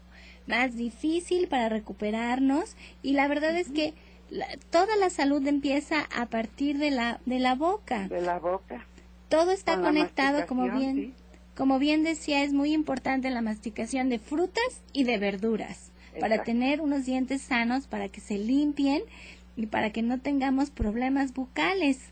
[0.47, 3.93] más difícil para recuperarnos y la verdad es que
[4.69, 8.07] toda la salud empieza a partir de la de la boca.
[8.07, 8.85] De la boca.
[9.29, 11.13] Todo está conectado como bien
[11.55, 16.81] como bien decía, es muy importante la masticación de frutas y de verduras para tener
[16.81, 19.03] unos dientes sanos, para que se limpien
[19.55, 22.11] y para que no tengamos problemas bucales.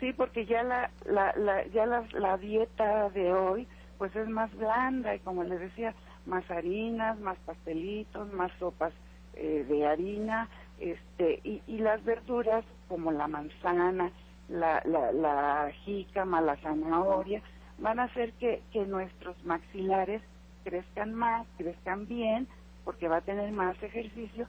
[0.00, 4.52] Sí, porque ya la, la, la ya la, la, dieta de hoy pues es más
[4.56, 5.94] blanda y como les decía,
[6.26, 8.92] más harinas, más pastelitos, más sopas
[9.34, 14.10] eh, de harina, este y, y las verduras como la manzana,
[14.48, 17.42] la, la, la jícama, la zanahoria,
[17.78, 20.22] van a hacer que, que nuestros maxilares
[20.64, 22.46] crezcan más, crezcan bien,
[22.84, 24.46] porque va a tener más ejercicio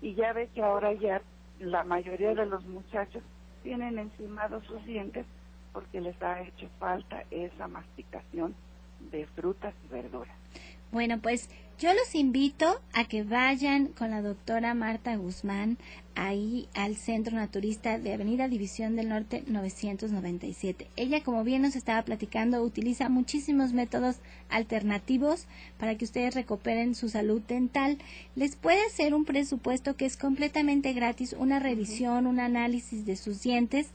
[0.00, 1.22] y ya ve que ahora ya
[1.60, 3.22] la mayoría de los muchachos
[3.62, 5.26] tienen encimados sus dientes
[5.72, 8.54] porque les ha hecho falta esa masticación
[9.10, 10.36] de frutas y verduras.
[10.92, 15.78] Bueno, pues yo los invito a que vayan con la doctora Marta Guzmán
[16.14, 20.88] ahí al Centro Naturista de Avenida División del Norte 997.
[20.96, 24.16] Ella, como bien nos estaba platicando, utiliza muchísimos métodos
[24.50, 25.46] alternativos
[25.78, 27.96] para que ustedes recuperen su salud dental.
[28.36, 33.40] Les puede hacer un presupuesto que es completamente gratis, una revisión, un análisis de sus
[33.40, 33.88] dientes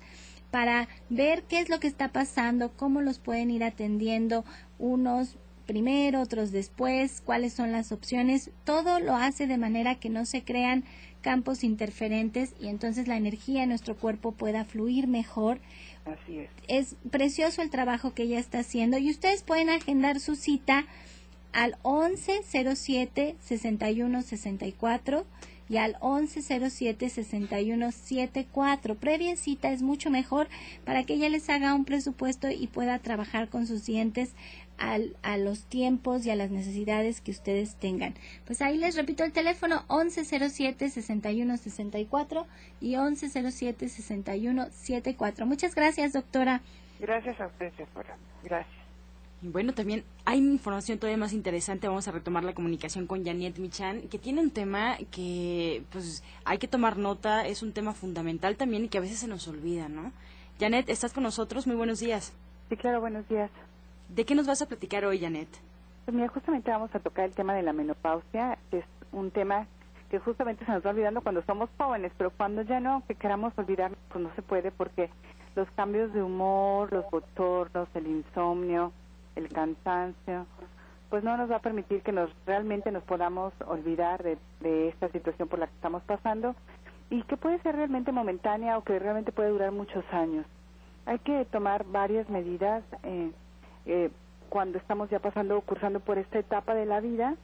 [0.49, 4.43] para ver qué es lo que está pasando, cómo los pueden ir atendiendo
[4.79, 8.49] unos primero, otros después, cuáles son las opciones.
[8.63, 10.83] Todo lo hace de manera que no se crean
[11.21, 15.59] campos interferentes y entonces la energía en nuestro cuerpo pueda fluir mejor.
[16.05, 16.49] Así es.
[16.67, 20.85] Es precioso el trabajo que ella está haciendo y ustedes pueden agendar su cita
[21.53, 25.25] al 1107 6164
[25.69, 28.95] y al 1107 6174.
[28.95, 30.47] Previa cita es mucho mejor
[30.85, 34.31] para que ella les haga un presupuesto y pueda trabajar con sus dientes
[34.77, 38.15] al, a los tiempos y a las necesidades que ustedes tengan.
[38.45, 42.45] Pues ahí les repito el teléfono 1107-6164
[42.81, 45.45] y 1107-6174.
[45.45, 46.61] Muchas gracias, doctora.
[46.99, 48.17] Gracias a usted, Sephora.
[48.43, 48.75] Gracias.
[49.41, 51.87] Y bueno, también hay información todavía más interesante.
[51.87, 56.57] Vamos a retomar la comunicación con Janet Michan, que tiene un tema que pues hay
[56.57, 59.89] que tomar nota, es un tema fundamental también y que a veces se nos olvida,
[59.89, 60.11] ¿no?
[60.59, 61.67] Janet, ¿estás con nosotros?
[61.67, 62.33] Muy buenos días.
[62.69, 63.51] Sí, claro, buenos días.
[64.09, 65.49] ¿De qué nos vas a platicar hoy, Janet?
[66.05, 69.67] Pues mira, justamente vamos a tocar el tema de la menopausia, que es un tema
[70.09, 73.53] que justamente se nos va olvidando cuando somos jóvenes, pero cuando ya no, que queramos
[73.57, 75.09] olvidar, pues no se puede porque
[75.55, 78.93] los cambios de humor, los bochornos, el insomnio,
[79.35, 80.45] el cansancio,
[81.09, 85.09] pues no nos va a permitir que nos realmente nos podamos olvidar de, de esta
[85.09, 86.55] situación por la que estamos pasando
[87.09, 90.45] y que puede ser realmente momentánea o que realmente puede durar muchos años.
[91.05, 92.83] Hay que tomar varias medidas.
[93.03, 93.31] Eh,
[93.87, 94.11] eh,
[94.49, 97.35] cuando estamos ya pasando cursando por esta etapa de la vida.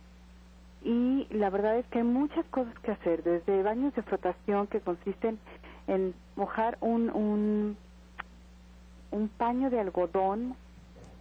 [0.83, 4.81] Y la verdad es que hay muchas cosas que hacer, desde baños de frotación que
[4.81, 5.39] consisten
[5.87, 7.77] en mojar un, un,
[9.11, 10.55] un paño de algodón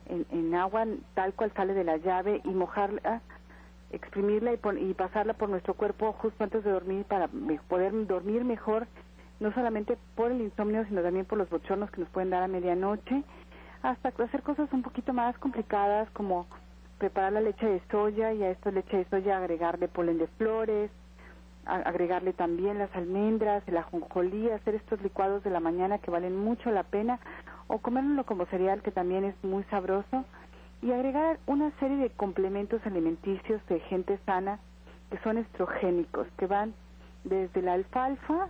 [0.08, 3.20] en, agua tal cual sale de la llave y mojarla,
[3.92, 7.28] exprimirla y, y pasarla por nuestro cuerpo justo antes de dormir para
[7.68, 8.86] poder dormir mejor,
[9.40, 12.48] no solamente por el insomnio, sino también por los bochornos que nos pueden dar a
[12.48, 13.22] medianoche,
[13.82, 16.46] hasta hacer cosas un poquito más complicadas como
[16.98, 20.90] preparar la leche de soya y a esta leche de soya agregarle polen de flores,
[21.64, 26.70] agregarle también las almendras, el ajonjolí, hacer estos licuados de la mañana que valen mucho
[26.70, 27.18] la pena,
[27.68, 30.24] o comérnoslo como cereal que también es muy sabroso,
[30.80, 34.58] y agregar una serie de complementos alimenticios de gente sana
[35.10, 36.74] que son estrogénicos, que van
[37.24, 38.48] desde la alfalfa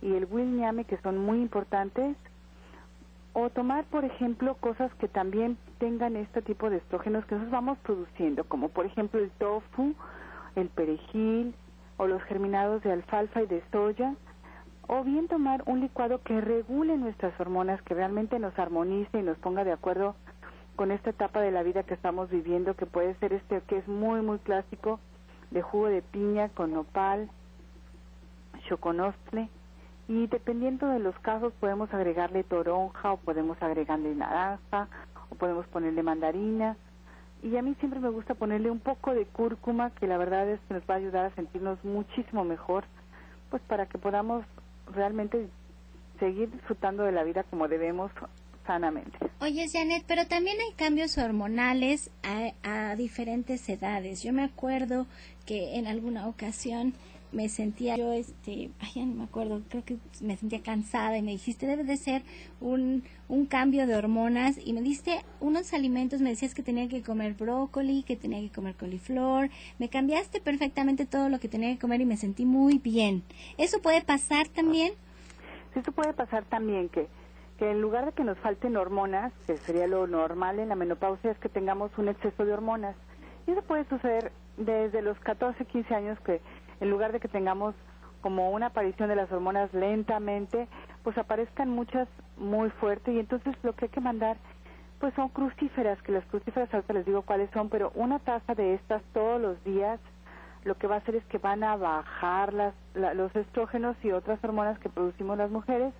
[0.00, 2.16] y el ñame que son muy importantes,
[3.32, 7.78] o tomar, por ejemplo, cosas que también tengan este tipo de estrógenos que nosotros vamos
[7.78, 9.94] produciendo, como por ejemplo el tofu,
[10.56, 11.54] el perejil
[11.96, 14.14] o los germinados de alfalfa y de soya,
[14.86, 19.36] o bien tomar un licuado que regule nuestras hormonas, que realmente nos armonice y nos
[19.38, 20.14] ponga de acuerdo
[20.76, 23.88] con esta etapa de la vida que estamos viviendo, que puede ser este que es
[23.88, 25.00] muy, muy clásico,
[25.50, 27.28] de jugo de piña con nopal,
[28.68, 29.48] choconostle,
[30.08, 34.88] y dependiendo de los casos podemos agregarle toronja o podemos agregarle naranja
[35.30, 36.76] o podemos ponerle mandarina
[37.42, 40.60] y a mí siempre me gusta ponerle un poco de cúrcuma que la verdad es
[40.66, 42.84] que nos va a ayudar a sentirnos muchísimo mejor
[43.50, 44.44] pues para que podamos
[44.92, 45.48] realmente
[46.18, 48.10] seguir disfrutando de la vida como debemos
[48.66, 49.16] sanamente.
[49.40, 54.22] Oye, Janet, pero también hay cambios hormonales a, a diferentes edades.
[54.22, 55.06] Yo me acuerdo
[55.46, 56.92] que en alguna ocasión
[57.32, 61.22] me sentía yo, este, ay, ya no me acuerdo, creo que me sentía cansada y
[61.22, 62.22] me dijiste, debe de ser
[62.60, 67.02] un, un cambio de hormonas y me diste unos alimentos, me decías que tenía que
[67.02, 71.78] comer brócoli, que tenía que comer coliflor, me cambiaste perfectamente todo lo que tenía que
[71.78, 73.22] comer y me sentí muy bien.
[73.58, 74.92] ¿Eso puede pasar también?
[75.74, 77.08] Sí, eso puede pasar también, que,
[77.58, 81.30] que en lugar de que nos falten hormonas, que sería lo normal en la menopausia,
[81.30, 82.96] es que tengamos un exceso de hormonas.
[83.46, 86.40] Y eso puede suceder desde los 14, 15 años que
[86.80, 87.74] en lugar de que tengamos
[88.20, 90.68] como una aparición de las hormonas lentamente,
[91.02, 93.14] pues aparezcan muchas muy fuertes.
[93.14, 94.36] Y entonces lo que hay que mandar
[94.98, 98.74] pues son crucíferas, que las crucíferas ahorita les digo cuáles son, pero una taza de
[98.74, 100.00] estas todos los días
[100.64, 104.42] lo que va a hacer es que van a bajar las, los estrógenos y otras
[104.42, 105.94] hormonas que producimos las mujeres,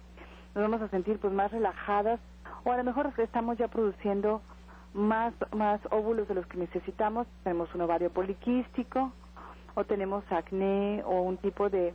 [0.55, 2.19] nos vamos a sentir pues más relajadas
[2.65, 4.43] o a lo mejor estamos ya produciendo
[4.95, 9.13] más, más óvulos de los que necesitamos, tenemos un ovario poliquístico,
[9.79, 11.95] o tenemos acné o un tipo de,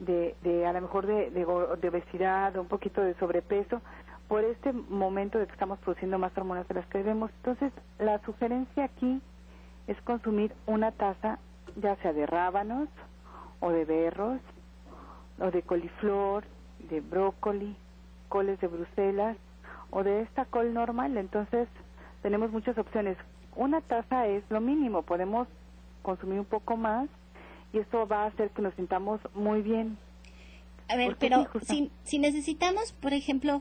[0.00, 3.80] de, a lo mejor de, de, obesidad o un poquito de sobrepeso
[4.26, 7.30] por este momento de que estamos produciendo más hormonas de las que debemos.
[7.36, 9.22] Entonces, la sugerencia aquí
[9.86, 11.38] es consumir una taza
[11.76, 12.88] ya sea de rábanos
[13.60, 14.40] o de berros
[15.38, 16.42] o de coliflor,
[16.90, 17.76] de brócoli,
[18.28, 19.36] coles de Bruselas
[19.90, 21.16] o de esta col normal.
[21.16, 21.68] Entonces,
[22.22, 23.16] tenemos muchas opciones.
[23.54, 25.46] Una taza es lo mínimo, podemos
[26.08, 27.06] consumir un poco más
[27.74, 29.98] y eso va a hacer que nos sintamos muy bien.
[30.88, 33.60] A ver, pero si, si necesitamos, por ejemplo,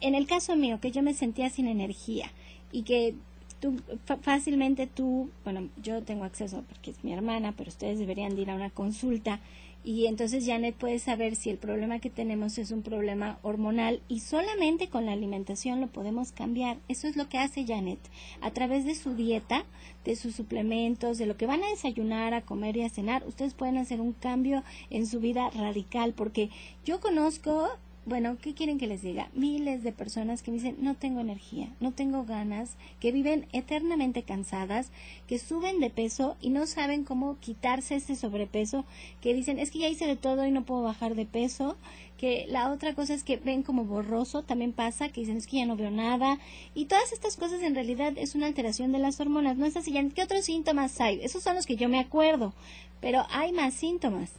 [0.00, 2.30] en el caso mío, que yo me sentía sin energía
[2.70, 3.16] y que
[3.58, 3.74] tú
[4.22, 8.50] fácilmente tú, bueno, yo tengo acceso porque es mi hermana, pero ustedes deberían de ir
[8.52, 9.40] a una consulta
[9.84, 14.20] y entonces Janet puede saber si el problema que tenemos es un problema hormonal y
[14.20, 16.78] solamente con la alimentación lo podemos cambiar.
[16.88, 17.98] Eso es lo que hace Janet.
[18.40, 19.64] A través de su dieta,
[20.04, 23.54] de sus suplementos, de lo que van a desayunar, a comer y a cenar, ustedes
[23.54, 26.50] pueden hacer un cambio en su vida radical porque
[26.84, 27.70] yo conozco
[28.08, 29.28] bueno, ¿qué quieren que les diga?
[29.34, 34.22] Miles de personas que me dicen, no tengo energía, no tengo ganas, que viven eternamente
[34.22, 34.90] cansadas,
[35.26, 38.86] que suben de peso y no saben cómo quitarse ese sobrepeso,
[39.20, 41.76] que dicen, es que ya hice de todo y no puedo bajar de peso,
[42.16, 45.58] que la otra cosa es que ven como borroso, también pasa, que dicen, es que
[45.58, 46.38] ya no veo nada,
[46.74, 49.92] y todas estas cosas en realidad es una alteración de las hormonas, no es así,
[50.14, 51.20] ¿qué otros síntomas hay?
[51.22, 52.54] Esos son los que yo me acuerdo,
[53.00, 54.32] pero hay más síntomas.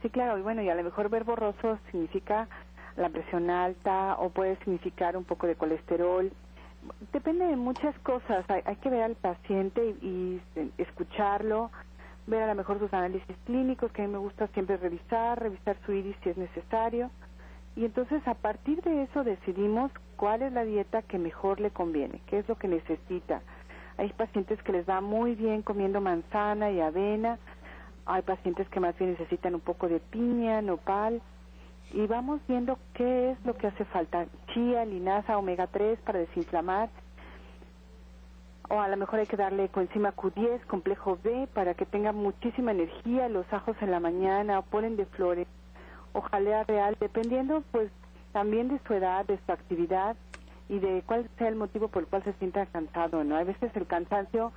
[0.00, 2.48] Sí, claro, y bueno, y a lo mejor ver borroso significa
[2.98, 6.30] la presión alta o puede significar un poco de colesterol.
[7.12, 8.44] Depende de muchas cosas.
[8.48, 10.40] Hay, que ver al paciente y,
[10.78, 11.70] escucharlo,
[12.26, 15.76] ver a lo mejor sus análisis clínicos, que a mí me gusta siempre revisar, revisar
[15.86, 17.10] su iris si es necesario.
[17.76, 22.20] Y entonces a partir de eso decidimos cuál es la dieta que mejor le conviene,
[22.26, 23.40] qué es lo que necesita.
[23.96, 27.38] Hay pacientes que les va muy bien comiendo manzana y avena,
[28.06, 31.20] hay pacientes que más bien necesitan un poco de piña, nopal,
[31.92, 34.26] y vamos viendo qué es lo que hace falta.
[34.52, 36.90] Chía, linaza, omega 3 para desinflamar.
[38.70, 42.72] o a lo mejor hay que darle coenzima Q10, complejo B, para que tenga muchísima
[42.72, 45.46] energía, los ajos en la mañana, o polen de flores,
[46.12, 47.90] o jalea real, dependiendo pues
[48.32, 50.16] también de su edad, de su actividad
[50.68, 53.36] y de cuál sea el motivo por el cual se sienta cansado, ¿no?
[53.36, 54.52] A veces el cansancio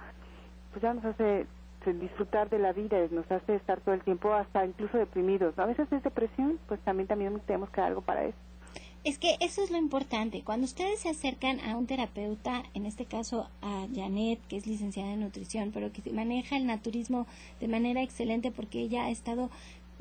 [0.72, 1.48] pues ya nos hace
[1.86, 5.58] disfrutar de la vida, nos hace estar todo el tiempo hasta incluso deprimidos.
[5.58, 8.38] A veces es depresión, pues también también tenemos que dar algo para eso.
[9.04, 10.44] Es que eso es lo importante.
[10.44, 15.14] Cuando ustedes se acercan a un terapeuta, en este caso a Janet, que es licenciada
[15.14, 17.26] en nutrición, pero que maneja el naturismo
[17.60, 19.50] de manera excelente porque ella ha estado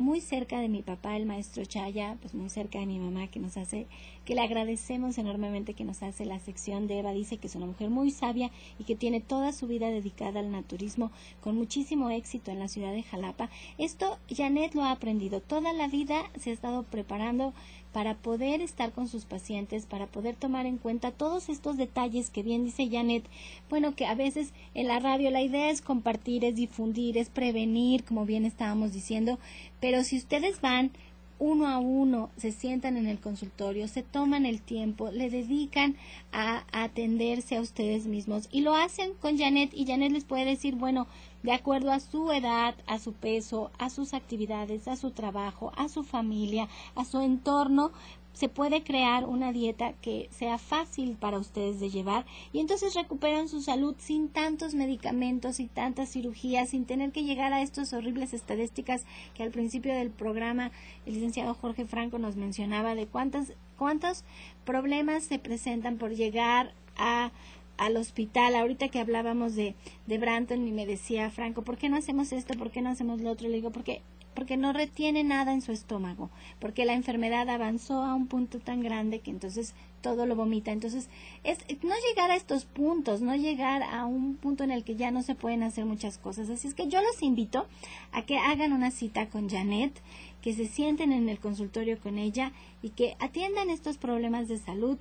[0.01, 3.39] muy cerca de mi papá, el maestro Chaya, pues muy cerca de mi mamá, que
[3.39, 3.87] nos hace,
[4.25, 7.13] que le agradecemos enormemente que nos hace la sección de Eva.
[7.13, 10.51] Dice que es una mujer muy sabia y que tiene toda su vida dedicada al
[10.51, 13.51] naturismo con muchísimo éxito en la ciudad de Jalapa.
[13.77, 15.41] Esto Janet lo ha aprendido.
[15.41, 17.53] Toda la vida se ha estado preparando
[17.93, 22.43] para poder estar con sus pacientes, para poder tomar en cuenta todos estos detalles que
[22.43, 23.25] bien dice Janet,
[23.69, 28.05] bueno, que a veces en la radio la idea es compartir, es difundir, es prevenir,
[28.05, 29.39] como bien estábamos diciendo,
[29.81, 30.93] pero si ustedes van
[31.41, 35.97] uno a uno, se sientan en el consultorio, se toman el tiempo, le dedican
[36.33, 40.77] a, atenderse a ustedes mismos y lo hacen con Janet y Janet les puede decir,
[40.77, 41.07] bueno,
[41.43, 45.89] de acuerdo a su edad, a su peso, a sus actividades, a su trabajo, a
[45.89, 47.93] su familia, a su entorno,
[48.33, 53.49] se puede crear una dieta que sea fácil para ustedes de llevar y entonces recuperan
[53.49, 58.33] su salud sin tantos medicamentos y tantas cirugías, sin tener que llegar a estas horribles
[58.33, 60.71] estadísticas que al principio del programa
[61.07, 64.25] el licenciado Jorge Franco nos mencionaba de cuántas, cuántos
[64.65, 67.33] problemas se presentan por llegar a
[67.81, 69.75] al hospital, ahorita que hablábamos de,
[70.07, 72.55] de Branton y me decía Franco, ¿por qué no hacemos esto?
[72.55, 73.49] ¿Por qué no hacemos lo otro?
[73.49, 74.03] Le digo, porque
[74.35, 78.81] porque no retiene nada en su estómago, porque la enfermedad avanzó a un punto tan
[78.81, 80.71] grande que entonces todo lo vomita.
[80.71, 81.09] Entonces,
[81.43, 85.11] es no llegar a estos puntos, no llegar a un punto en el que ya
[85.11, 86.49] no se pueden hacer muchas cosas.
[86.49, 87.67] Así es que yo los invito
[88.13, 90.01] a que hagan una cita con Janet,
[90.43, 92.53] que se sienten en el consultorio con ella
[92.83, 94.97] y que atiendan estos problemas de salud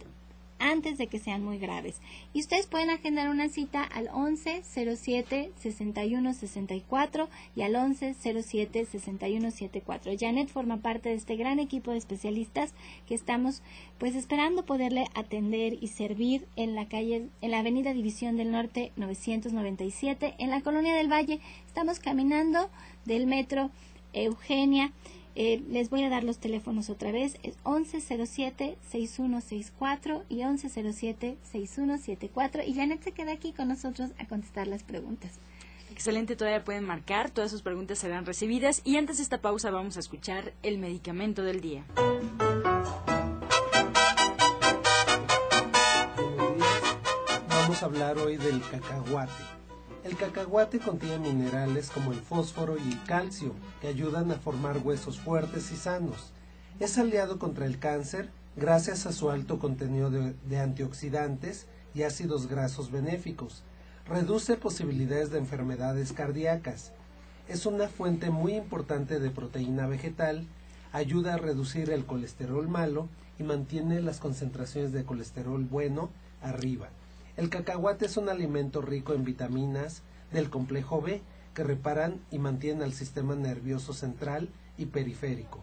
[0.60, 2.00] antes de que sean muy graves.
[2.34, 8.86] Y ustedes pueden agendar una cita al 11 07 61 64 y al 11 07
[8.86, 10.12] 61 74.
[10.20, 12.74] Janet forma parte de este gran equipo de especialistas
[13.08, 13.62] que estamos
[13.98, 18.92] pues esperando poderle atender y servir en la calle en la Avenida División del Norte
[18.96, 21.40] 997 en la Colonia del Valle.
[21.68, 22.70] Estamos caminando
[23.06, 23.72] del metro
[24.14, 24.92] Eugenia
[25.42, 33.02] eh, les voy a dar los teléfonos otra vez, es 1107-6164 y 1107-6174 y Janet
[33.02, 35.40] se queda aquí con nosotros a contestar las preguntas.
[35.92, 39.96] Excelente, todavía pueden marcar, todas sus preguntas serán recibidas y antes de esta pausa vamos
[39.96, 41.86] a escuchar el medicamento del día.
[47.48, 49.59] Vamos a hablar hoy del cacahuate.
[50.10, 55.20] El cacahuate contiene minerales como el fósforo y el calcio, que ayudan a formar huesos
[55.20, 56.32] fuertes y sanos.
[56.80, 62.90] Es aliado contra el cáncer gracias a su alto contenido de, antioxidantes y ácidos grasos
[62.90, 63.62] benéficos.
[64.08, 66.92] Reduce posibilidades de enfermedades cardíacas.
[67.48, 70.48] Es una fuente muy importante de proteína vegetal,
[70.92, 76.10] ayuda a reducir el colesterol malo y mantiene las concentraciones de colesterol bueno
[76.42, 76.90] arriba.
[77.40, 80.02] El cacahuate es un alimento rico en vitaminas
[80.34, 81.22] del complejo B
[81.54, 85.60] que reparan y mantienen al sistema nervioso central y periférico.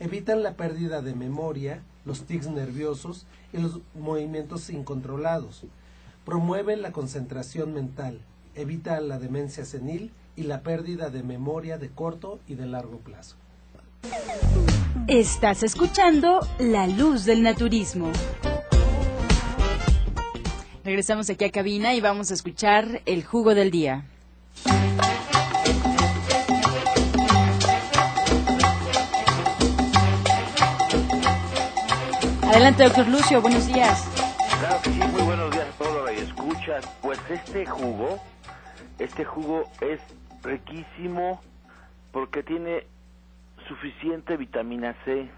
[0.00, 5.64] Evitan la pérdida de memoria, los tics nerviosos y los movimientos incontrolados.
[6.24, 8.22] Promueven la concentración mental,
[8.54, 13.36] evita la demencia senil y la pérdida de memoria de corto y de largo plazo.
[15.06, 18.10] Estás escuchando La Luz del Naturismo.
[20.84, 24.04] Regresamos aquí a cabina y vamos a escuchar el jugo del día.
[32.42, 34.06] Adelante, doctor Lucio, buenos días.
[34.60, 36.86] Claro que sí, muy buenos días a todos escuchas.
[37.00, 38.20] Pues este jugo,
[38.98, 40.00] este jugo es
[40.42, 41.40] riquísimo
[42.12, 42.86] porque tiene
[43.68, 45.30] suficiente vitamina C.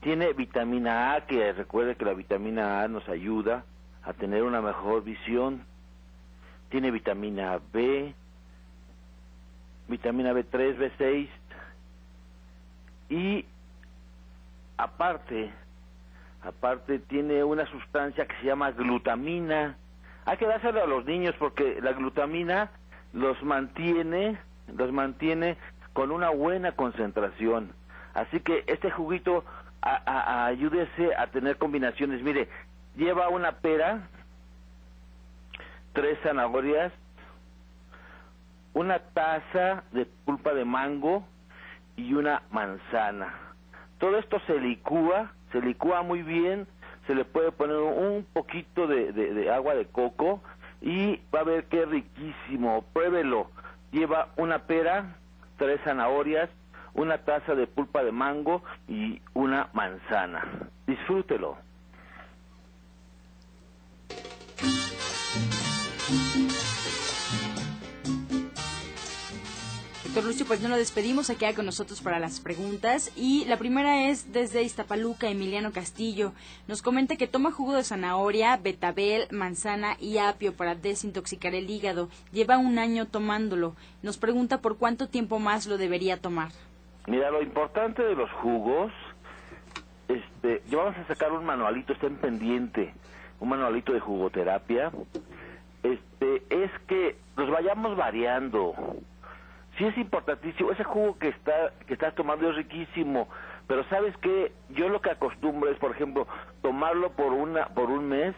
[0.00, 3.64] Tiene vitamina A, que recuerde que la vitamina A nos ayuda
[4.06, 5.64] a tener una mejor visión.
[6.70, 8.14] Tiene vitamina B,
[9.88, 11.28] vitamina B3, B6
[13.08, 13.44] y
[14.76, 15.50] aparte,
[16.42, 19.76] aparte tiene una sustancia que se llama glutamina.
[20.24, 22.70] Hay que dárselo a los niños porque la glutamina
[23.12, 24.38] los mantiene,
[24.76, 25.56] los mantiene
[25.92, 27.72] con una buena concentración.
[28.14, 29.44] Así que este juguito
[29.82, 32.22] ayúdese a tener combinaciones.
[32.22, 32.48] Mire,
[32.96, 34.08] lleva una pera,
[35.92, 36.92] tres zanahorias,
[38.74, 41.24] una taza de pulpa de mango
[41.96, 43.34] y una manzana.
[43.98, 46.66] Todo esto se licúa, se licúa muy bien,
[47.06, 50.42] se le puede poner un poquito de, agua de coco
[50.82, 53.50] y va a ver qué riquísimo, pruébelo.
[53.92, 55.16] Lleva una pera,
[55.56, 56.50] tres zanahorias,
[56.94, 60.44] una taza de pulpa de mango y una manzana.
[60.86, 61.56] Disfrútelo.
[70.16, 73.12] Doctor Lucio, pues no lo despedimos, aquí con nosotros para las preguntas.
[73.16, 76.32] Y la primera es desde Iztapaluca, Emiliano Castillo.
[76.68, 82.08] Nos comenta que toma jugo de zanahoria, betabel, manzana y apio para desintoxicar el hígado.
[82.32, 83.76] Lleva un año tomándolo.
[84.02, 86.48] Nos pregunta por cuánto tiempo más lo debería tomar.
[87.06, 88.90] Mira, lo importante de los jugos,
[90.08, 92.94] este, ya vamos a sacar un manualito, está en pendiente,
[93.38, 94.92] un manualito de jugoterapia,
[95.82, 98.72] este, es que los vayamos variando.
[99.78, 103.28] Sí es importantísimo, ese jugo que está que estás tomando es riquísimo,
[103.66, 106.26] pero sabes que yo lo que acostumbro es, por ejemplo,
[106.62, 108.34] tomarlo por una por un mes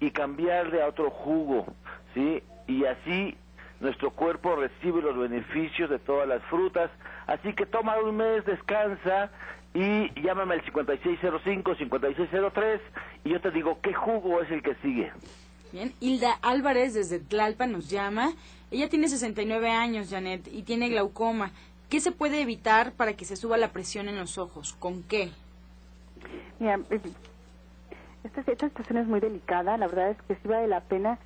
[0.00, 1.66] y cambiarle a otro jugo,
[2.14, 2.42] ¿sí?
[2.66, 3.36] Y así
[3.80, 6.90] nuestro cuerpo recibe los beneficios de todas las frutas.
[7.26, 9.32] Así que toma un mes, descansa
[9.74, 12.80] y llámame al 5605-5603
[13.24, 15.10] y yo te digo qué jugo es el que sigue.
[15.72, 18.32] Bien, Hilda Álvarez desde Tlalpan nos llama.
[18.70, 21.52] Ella tiene 69 años, Janet, y tiene glaucoma.
[21.88, 24.74] ¿Qué se puede evitar para que se suba la presión en los ojos?
[24.78, 25.30] ¿Con qué?
[26.58, 26.78] Mira,
[28.24, 29.76] esta, esta situación es muy delicada.
[29.76, 31.18] La verdad es que sí vale la pena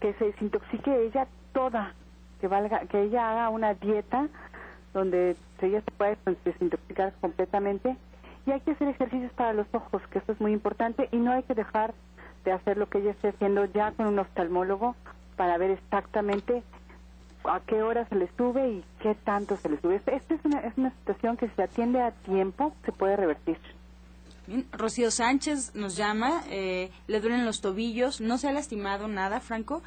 [0.00, 1.94] que se desintoxique ella toda,
[2.40, 4.28] que valga, que ella haga una dieta
[4.94, 7.96] donde ella se pueda desintoxicar completamente
[8.46, 11.32] y hay que hacer ejercicios para los ojos, que eso es muy importante y no
[11.32, 11.94] hay que dejar
[12.48, 14.96] de hacer lo que ella esté haciendo ya con un oftalmólogo
[15.36, 16.62] para ver exactamente
[17.44, 19.96] a qué hora se le sube y qué tanto se le sube.
[20.06, 23.58] Esta es una, es una situación que si se atiende a tiempo se puede revertir.
[24.46, 24.66] Bien.
[24.72, 29.82] Rocío Sánchez nos llama, eh, le duelen los tobillos, no se ha lastimado nada, Franco,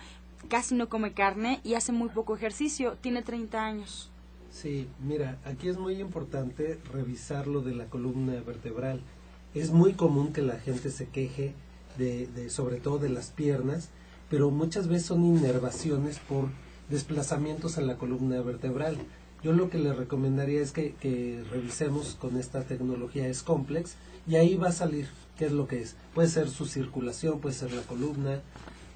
[0.48, 4.12] casi no come carne y hace muy poco ejercicio, tiene 30 años.
[4.52, 9.02] Sí, mira, aquí es muy importante revisar lo de la columna vertebral.
[9.56, 11.56] Es muy común que la gente se queje
[11.98, 13.90] de, de sobre todo de las piernas,
[14.30, 16.46] pero muchas veces son inervaciones por
[16.90, 18.98] desplazamientos en la columna vertebral.
[19.44, 23.96] Yo lo que le recomendaría es que, que revisemos con esta tecnología es complex
[24.28, 25.96] y ahí va a salir qué es lo que es.
[26.14, 28.42] Puede ser su circulación, puede ser la columna,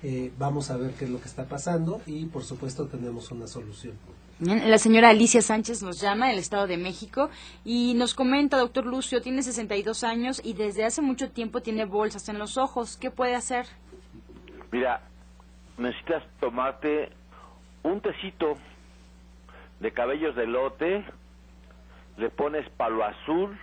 [0.03, 3.47] eh, vamos a ver qué es lo que está pasando y por supuesto tenemos una
[3.47, 3.93] solución.
[4.39, 7.29] La señora Alicia Sánchez nos llama del Estado de México
[7.63, 12.27] y nos comenta, doctor Lucio, tiene 62 años y desde hace mucho tiempo tiene bolsas
[12.27, 12.97] en los ojos.
[12.97, 13.65] ¿Qué puede hacer?
[14.71, 15.01] Mira,
[15.77, 17.11] necesitas tomarte
[17.83, 18.57] un tecito
[19.79, 21.05] de cabellos de lote,
[22.17, 23.57] le pones palo azul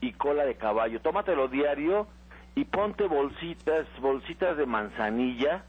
[0.00, 1.00] y cola de caballo.
[1.00, 2.08] Tómatelo diario
[2.56, 5.64] y ponte bolsitas, bolsitas de manzanilla,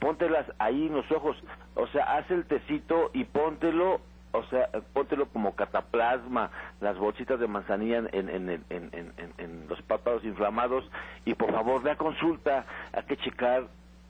[0.00, 1.36] póntelas ahí en los ojos,
[1.74, 4.00] o sea, haz el tecito y póntelo,
[4.32, 10.24] o sea, póntelo como cataplasma, las bolsitas de manzanilla en, en, en, en los párpados
[10.24, 10.84] inflamados
[11.24, 13.68] y por favor, ve a consulta, hay que checar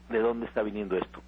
[0.09, 1.20] de dónde está viniendo esto.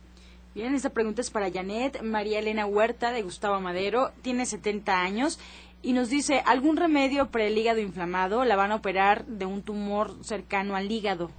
[0.54, 2.02] Bien, esta pregunta es para Janet.
[2.02, 5.40] María Elena Huerta, de Gustavo Madero, tiene 70 años
[5.80, 8.44] y nos dice, ¿algún remedio para el hígado inflamado?
[8.44, 11.30] La van a operar de un tumor cercano al hígado.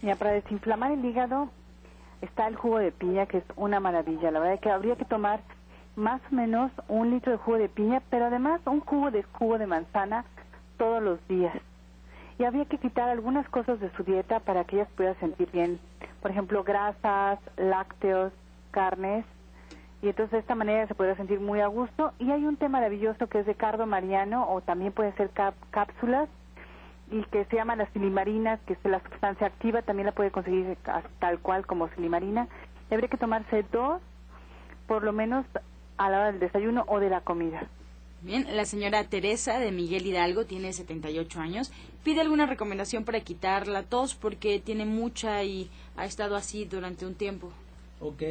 [0.00, 1.50] Mira, para desinflamar el hígado
[2.22, 4.30] está el jugo de piña, que es una maravilla.
[4.30, 5.40] La verdad es que habría que tomar
[5.96, 9.58] más o menos un litro de jugo de piña, pero además un jugo de jugo
[9.58, 10.24] de manzana
[10.78, 11.56] todos los días.
[12.38, 15.50] Y habría que quitar algunas cosas de su dieta para que ella se pueda sentir
[15.52, 15.78] bien.
[16.22, 18.32] Por ejemplo, grasas, lácteos,
[18.70, 19.24] carnes,
[20.02, 22.12] y entonces de esta manera se puede sentir muy a gusto.
[22.18, 25.30] Y hay un té maravilloso que es de cardo mariano o también puede ser
[25.70, 26.28] cápsulas
[27.10, 30.76] y que se llama las silimarinas, que es la sustancia activa, también la puede conseguir
[31.18, 32.48] tal cual como silimarina.
[32.90, 34.00] Y habría que tomarse dos,
[34.86, 35.44] por lo menos
[35.96, 37.68] a la hora del desayuno o de la comida.
[38.22, 41.72] Bien, la señora Teresa de Miguel Hidalgo tiene 78 años.
[42.04, 47.06] Pide alguna recomendación para quitar la tos porque tiene mucha y ha estado así durante
[47.06, 47.50] un tiempo.
[48.00, 48.22] Ok,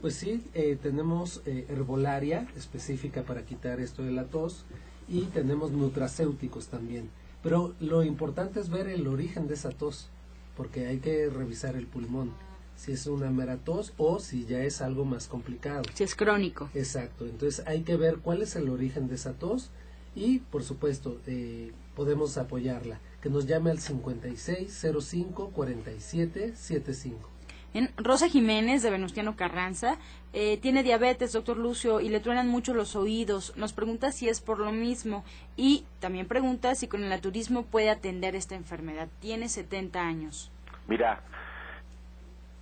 [0.00, 4.64] pues sí, eh, tenemos eh, herbolaria específica para quitar esto de la tos
[5.08, 7.10] y tenemos nutracéuticos también.
[7.44, 10.08] Pero lo importante es ver el origen de esa tos,
[10.56, 12.32] porque hay que revisar el pulmón,
[12.74, 15.82] si es una mera tos o si ya es algo más complicado.
[15.92, 16.70] Si es crónico.
[16.74, 19.70] Exacto, entonces hay que ver cuál es el origen de esa tos
[20.16, 22.98] y, por supuesto, eh, podemos apoyarla.
[23.20, 27.33] Que nos llame al 5605 4775.
[27.74, 29.96] En Rosa Jiménez de Venustiano Carranza
[30.32, 33.52] eh, tiene diabetes, doctor Lucio, y le truenan mucho los oídos.
[33.56, 35.24] Nos pregunta si es por lo mismo
[35.56, 39.08] y también pregunta si con el naturismo puede atender esta enfermedad.
[39.20, 40.52] Tiene 70 años.
[40.86, 41.22] Mira,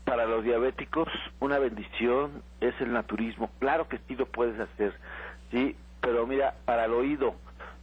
[0.07, 1.09] para los diabéticos
[1.41, 3.51] una bendición es el naturismo.
[3.59, 4.95] Claro que sí lo puedes hacer,
[5.51, 7.35] sí, pero mira, para el oído,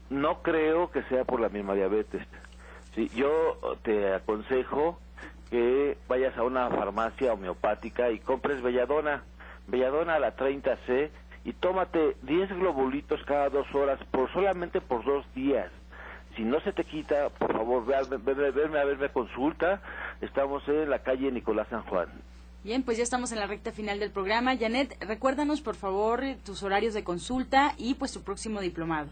[0.10, 2.26] no creo que sea por la misma diabetes.
[2.96, 5.00] Sí, yo te aconsejo
[5.50, 9.24] que vayas a una farmacia homeopática y compres Belladona,
[9.68, 11.10] Belladona a la 30C
[11.46, 15.72] y tómate 10 globulitos cada dos horas por solamente por dos días.
[16.36, 19.82] Si no se te quita, por favor, ve a, verme a verme consulta.
[20.22, 22.08] Estamos en la calle Nicolás San Juan.
[22.64, 24.56] Bien, pues ya estamos en la recta final del programa.
[24.58, 29.10] Janet, recuérdanos por favor tus horarios de consulta y pues tu próximo diplomado.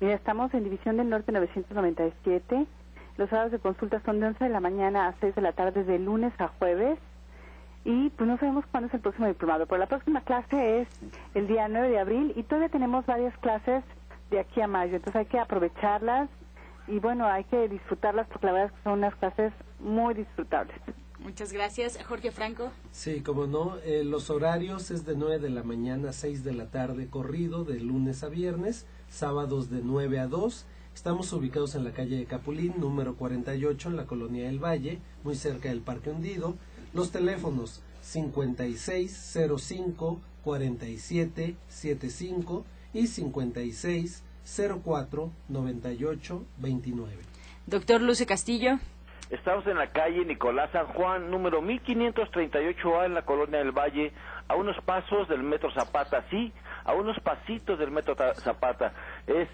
[0.00, 2.66] Mira, estamos en División del Norte 997.
[3.16, 5.84] Los horarios de consulta son de 11 de la mañana a 6 de la tarde,
[5.84, 6.98] de lunes a jueves.
[7.84, 10.88] Y pues no sabemos cuándo es el próximo diplomado, pero la próxima clase es
[11.34, 13.82] el día 9 de abril y todavía tenemos varias clases
[14.30, 14.96] de aquí a mayo.
[14.96, 16.30] Entonces hay que aprovecharlas
[16.86, 20.76] y bueno, hay que disfrutarlas porque la verdad es que son unas clases muy disfrutables.
[21.18, 21.98] Muchas gracias.
[22.04, 22.72] Jorge Franco.
[22.90, 26.52] Sí, como no, eh, los horarios es de 9 de la mañana a 6 de
[26.52, 30.66] la tarde corrido, de lunes a viernes, sábados de 9 a 2.
[30.94, 35.34] Estamos ubicados en la calle de Capulín, número 48, en la colonia del Valle, muy
[35.34, 36.54] cerca del Parque Hundido.
[36.94, 44.22] Los teléfonos 5605 4775 y 56
[44.84, 47.12] 04 98 29.
[47.66, 48.78] Doctor Luce Castillo.
[49.30, 54.12] Estamos en la calle Nicolás San Juan, número 1538A en la colonia del Valle,
[54.46, 56.52] a unos pasos del metro Zapata, sí,
[56.84, 58.92] a unos pasitos del metro Zapata.
[59.26, 59.48] Es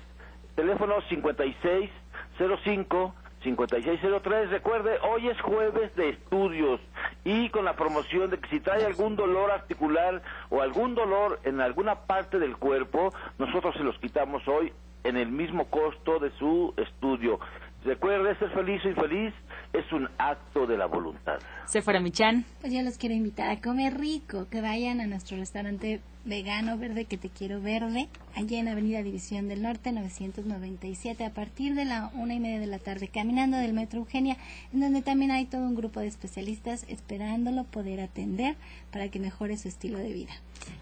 [0.58, 4.50] teléfono 5605 5603.
[4.50, 6.80] Recuerde, hoy es jueves de estudios
[7.24, 11.60] y con la promoción de que si trae algún dolor articular o algún dolor en
[11.60, 14.72] alguna parte del cuerpo, nosotros se los quitamos hoy
[15.04, 17.38] en el mismo costo de su estudio.
[17.84, 19.32] Recuerde, ser feliz o infeliz
[19.72, 21.38] es un acto de la voluntad.
[21.66, 22.44] Se fuera Michan.
[22.60, 27.06] Pues yo los quiero invitar a comer rico, que vayan a nuestro restaurante vegano verde
[27.06, 32.10] que te quiero verde, allá en Avenida División del Norte 997 a partir de la
[32.14, 34.36] una y media de la tarde, caminando del Metro Eugenia,
[34.72, 38.56] en donde también hay todo un grupo de especialistas esperándolo poder atender
[38.92, 40.32] para que mejore su estilo de vida.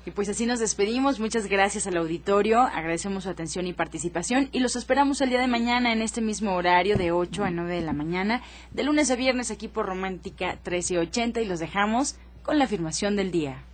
[0.05, 1.21] Y pues así nos despedimos.
[1.21, 2.61] Muchas gracias al auditorio.
[2.61, 4.49] Agradecemos su atención y participación.
[4.53, 7.77] Y los esperamos el día de mañana en este mismo horario de 8 a 9
[7.77, 8.43] de la mañana,
[8.73, 11.41] de lunes a viernes aquí por Romántica 1380.
[11.41, 13.65] Y los dejamos con la afirmación del día.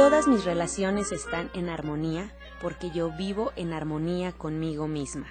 [0.00, 2.32] Todas mis relaciones están en armonía
[2.62, 5.26] porque yo vivo en armonía conmigo misma.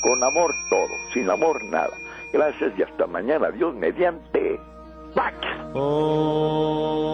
[0.00, 1.92] Con amor todo, sin amor nada.
[2.32, 3.50] Gracias y hasta mañana.
[3.50, 4.58] Dios mediante.
[5.14, 5.36] ¡Pax!
[5.74, 7.12] Oh.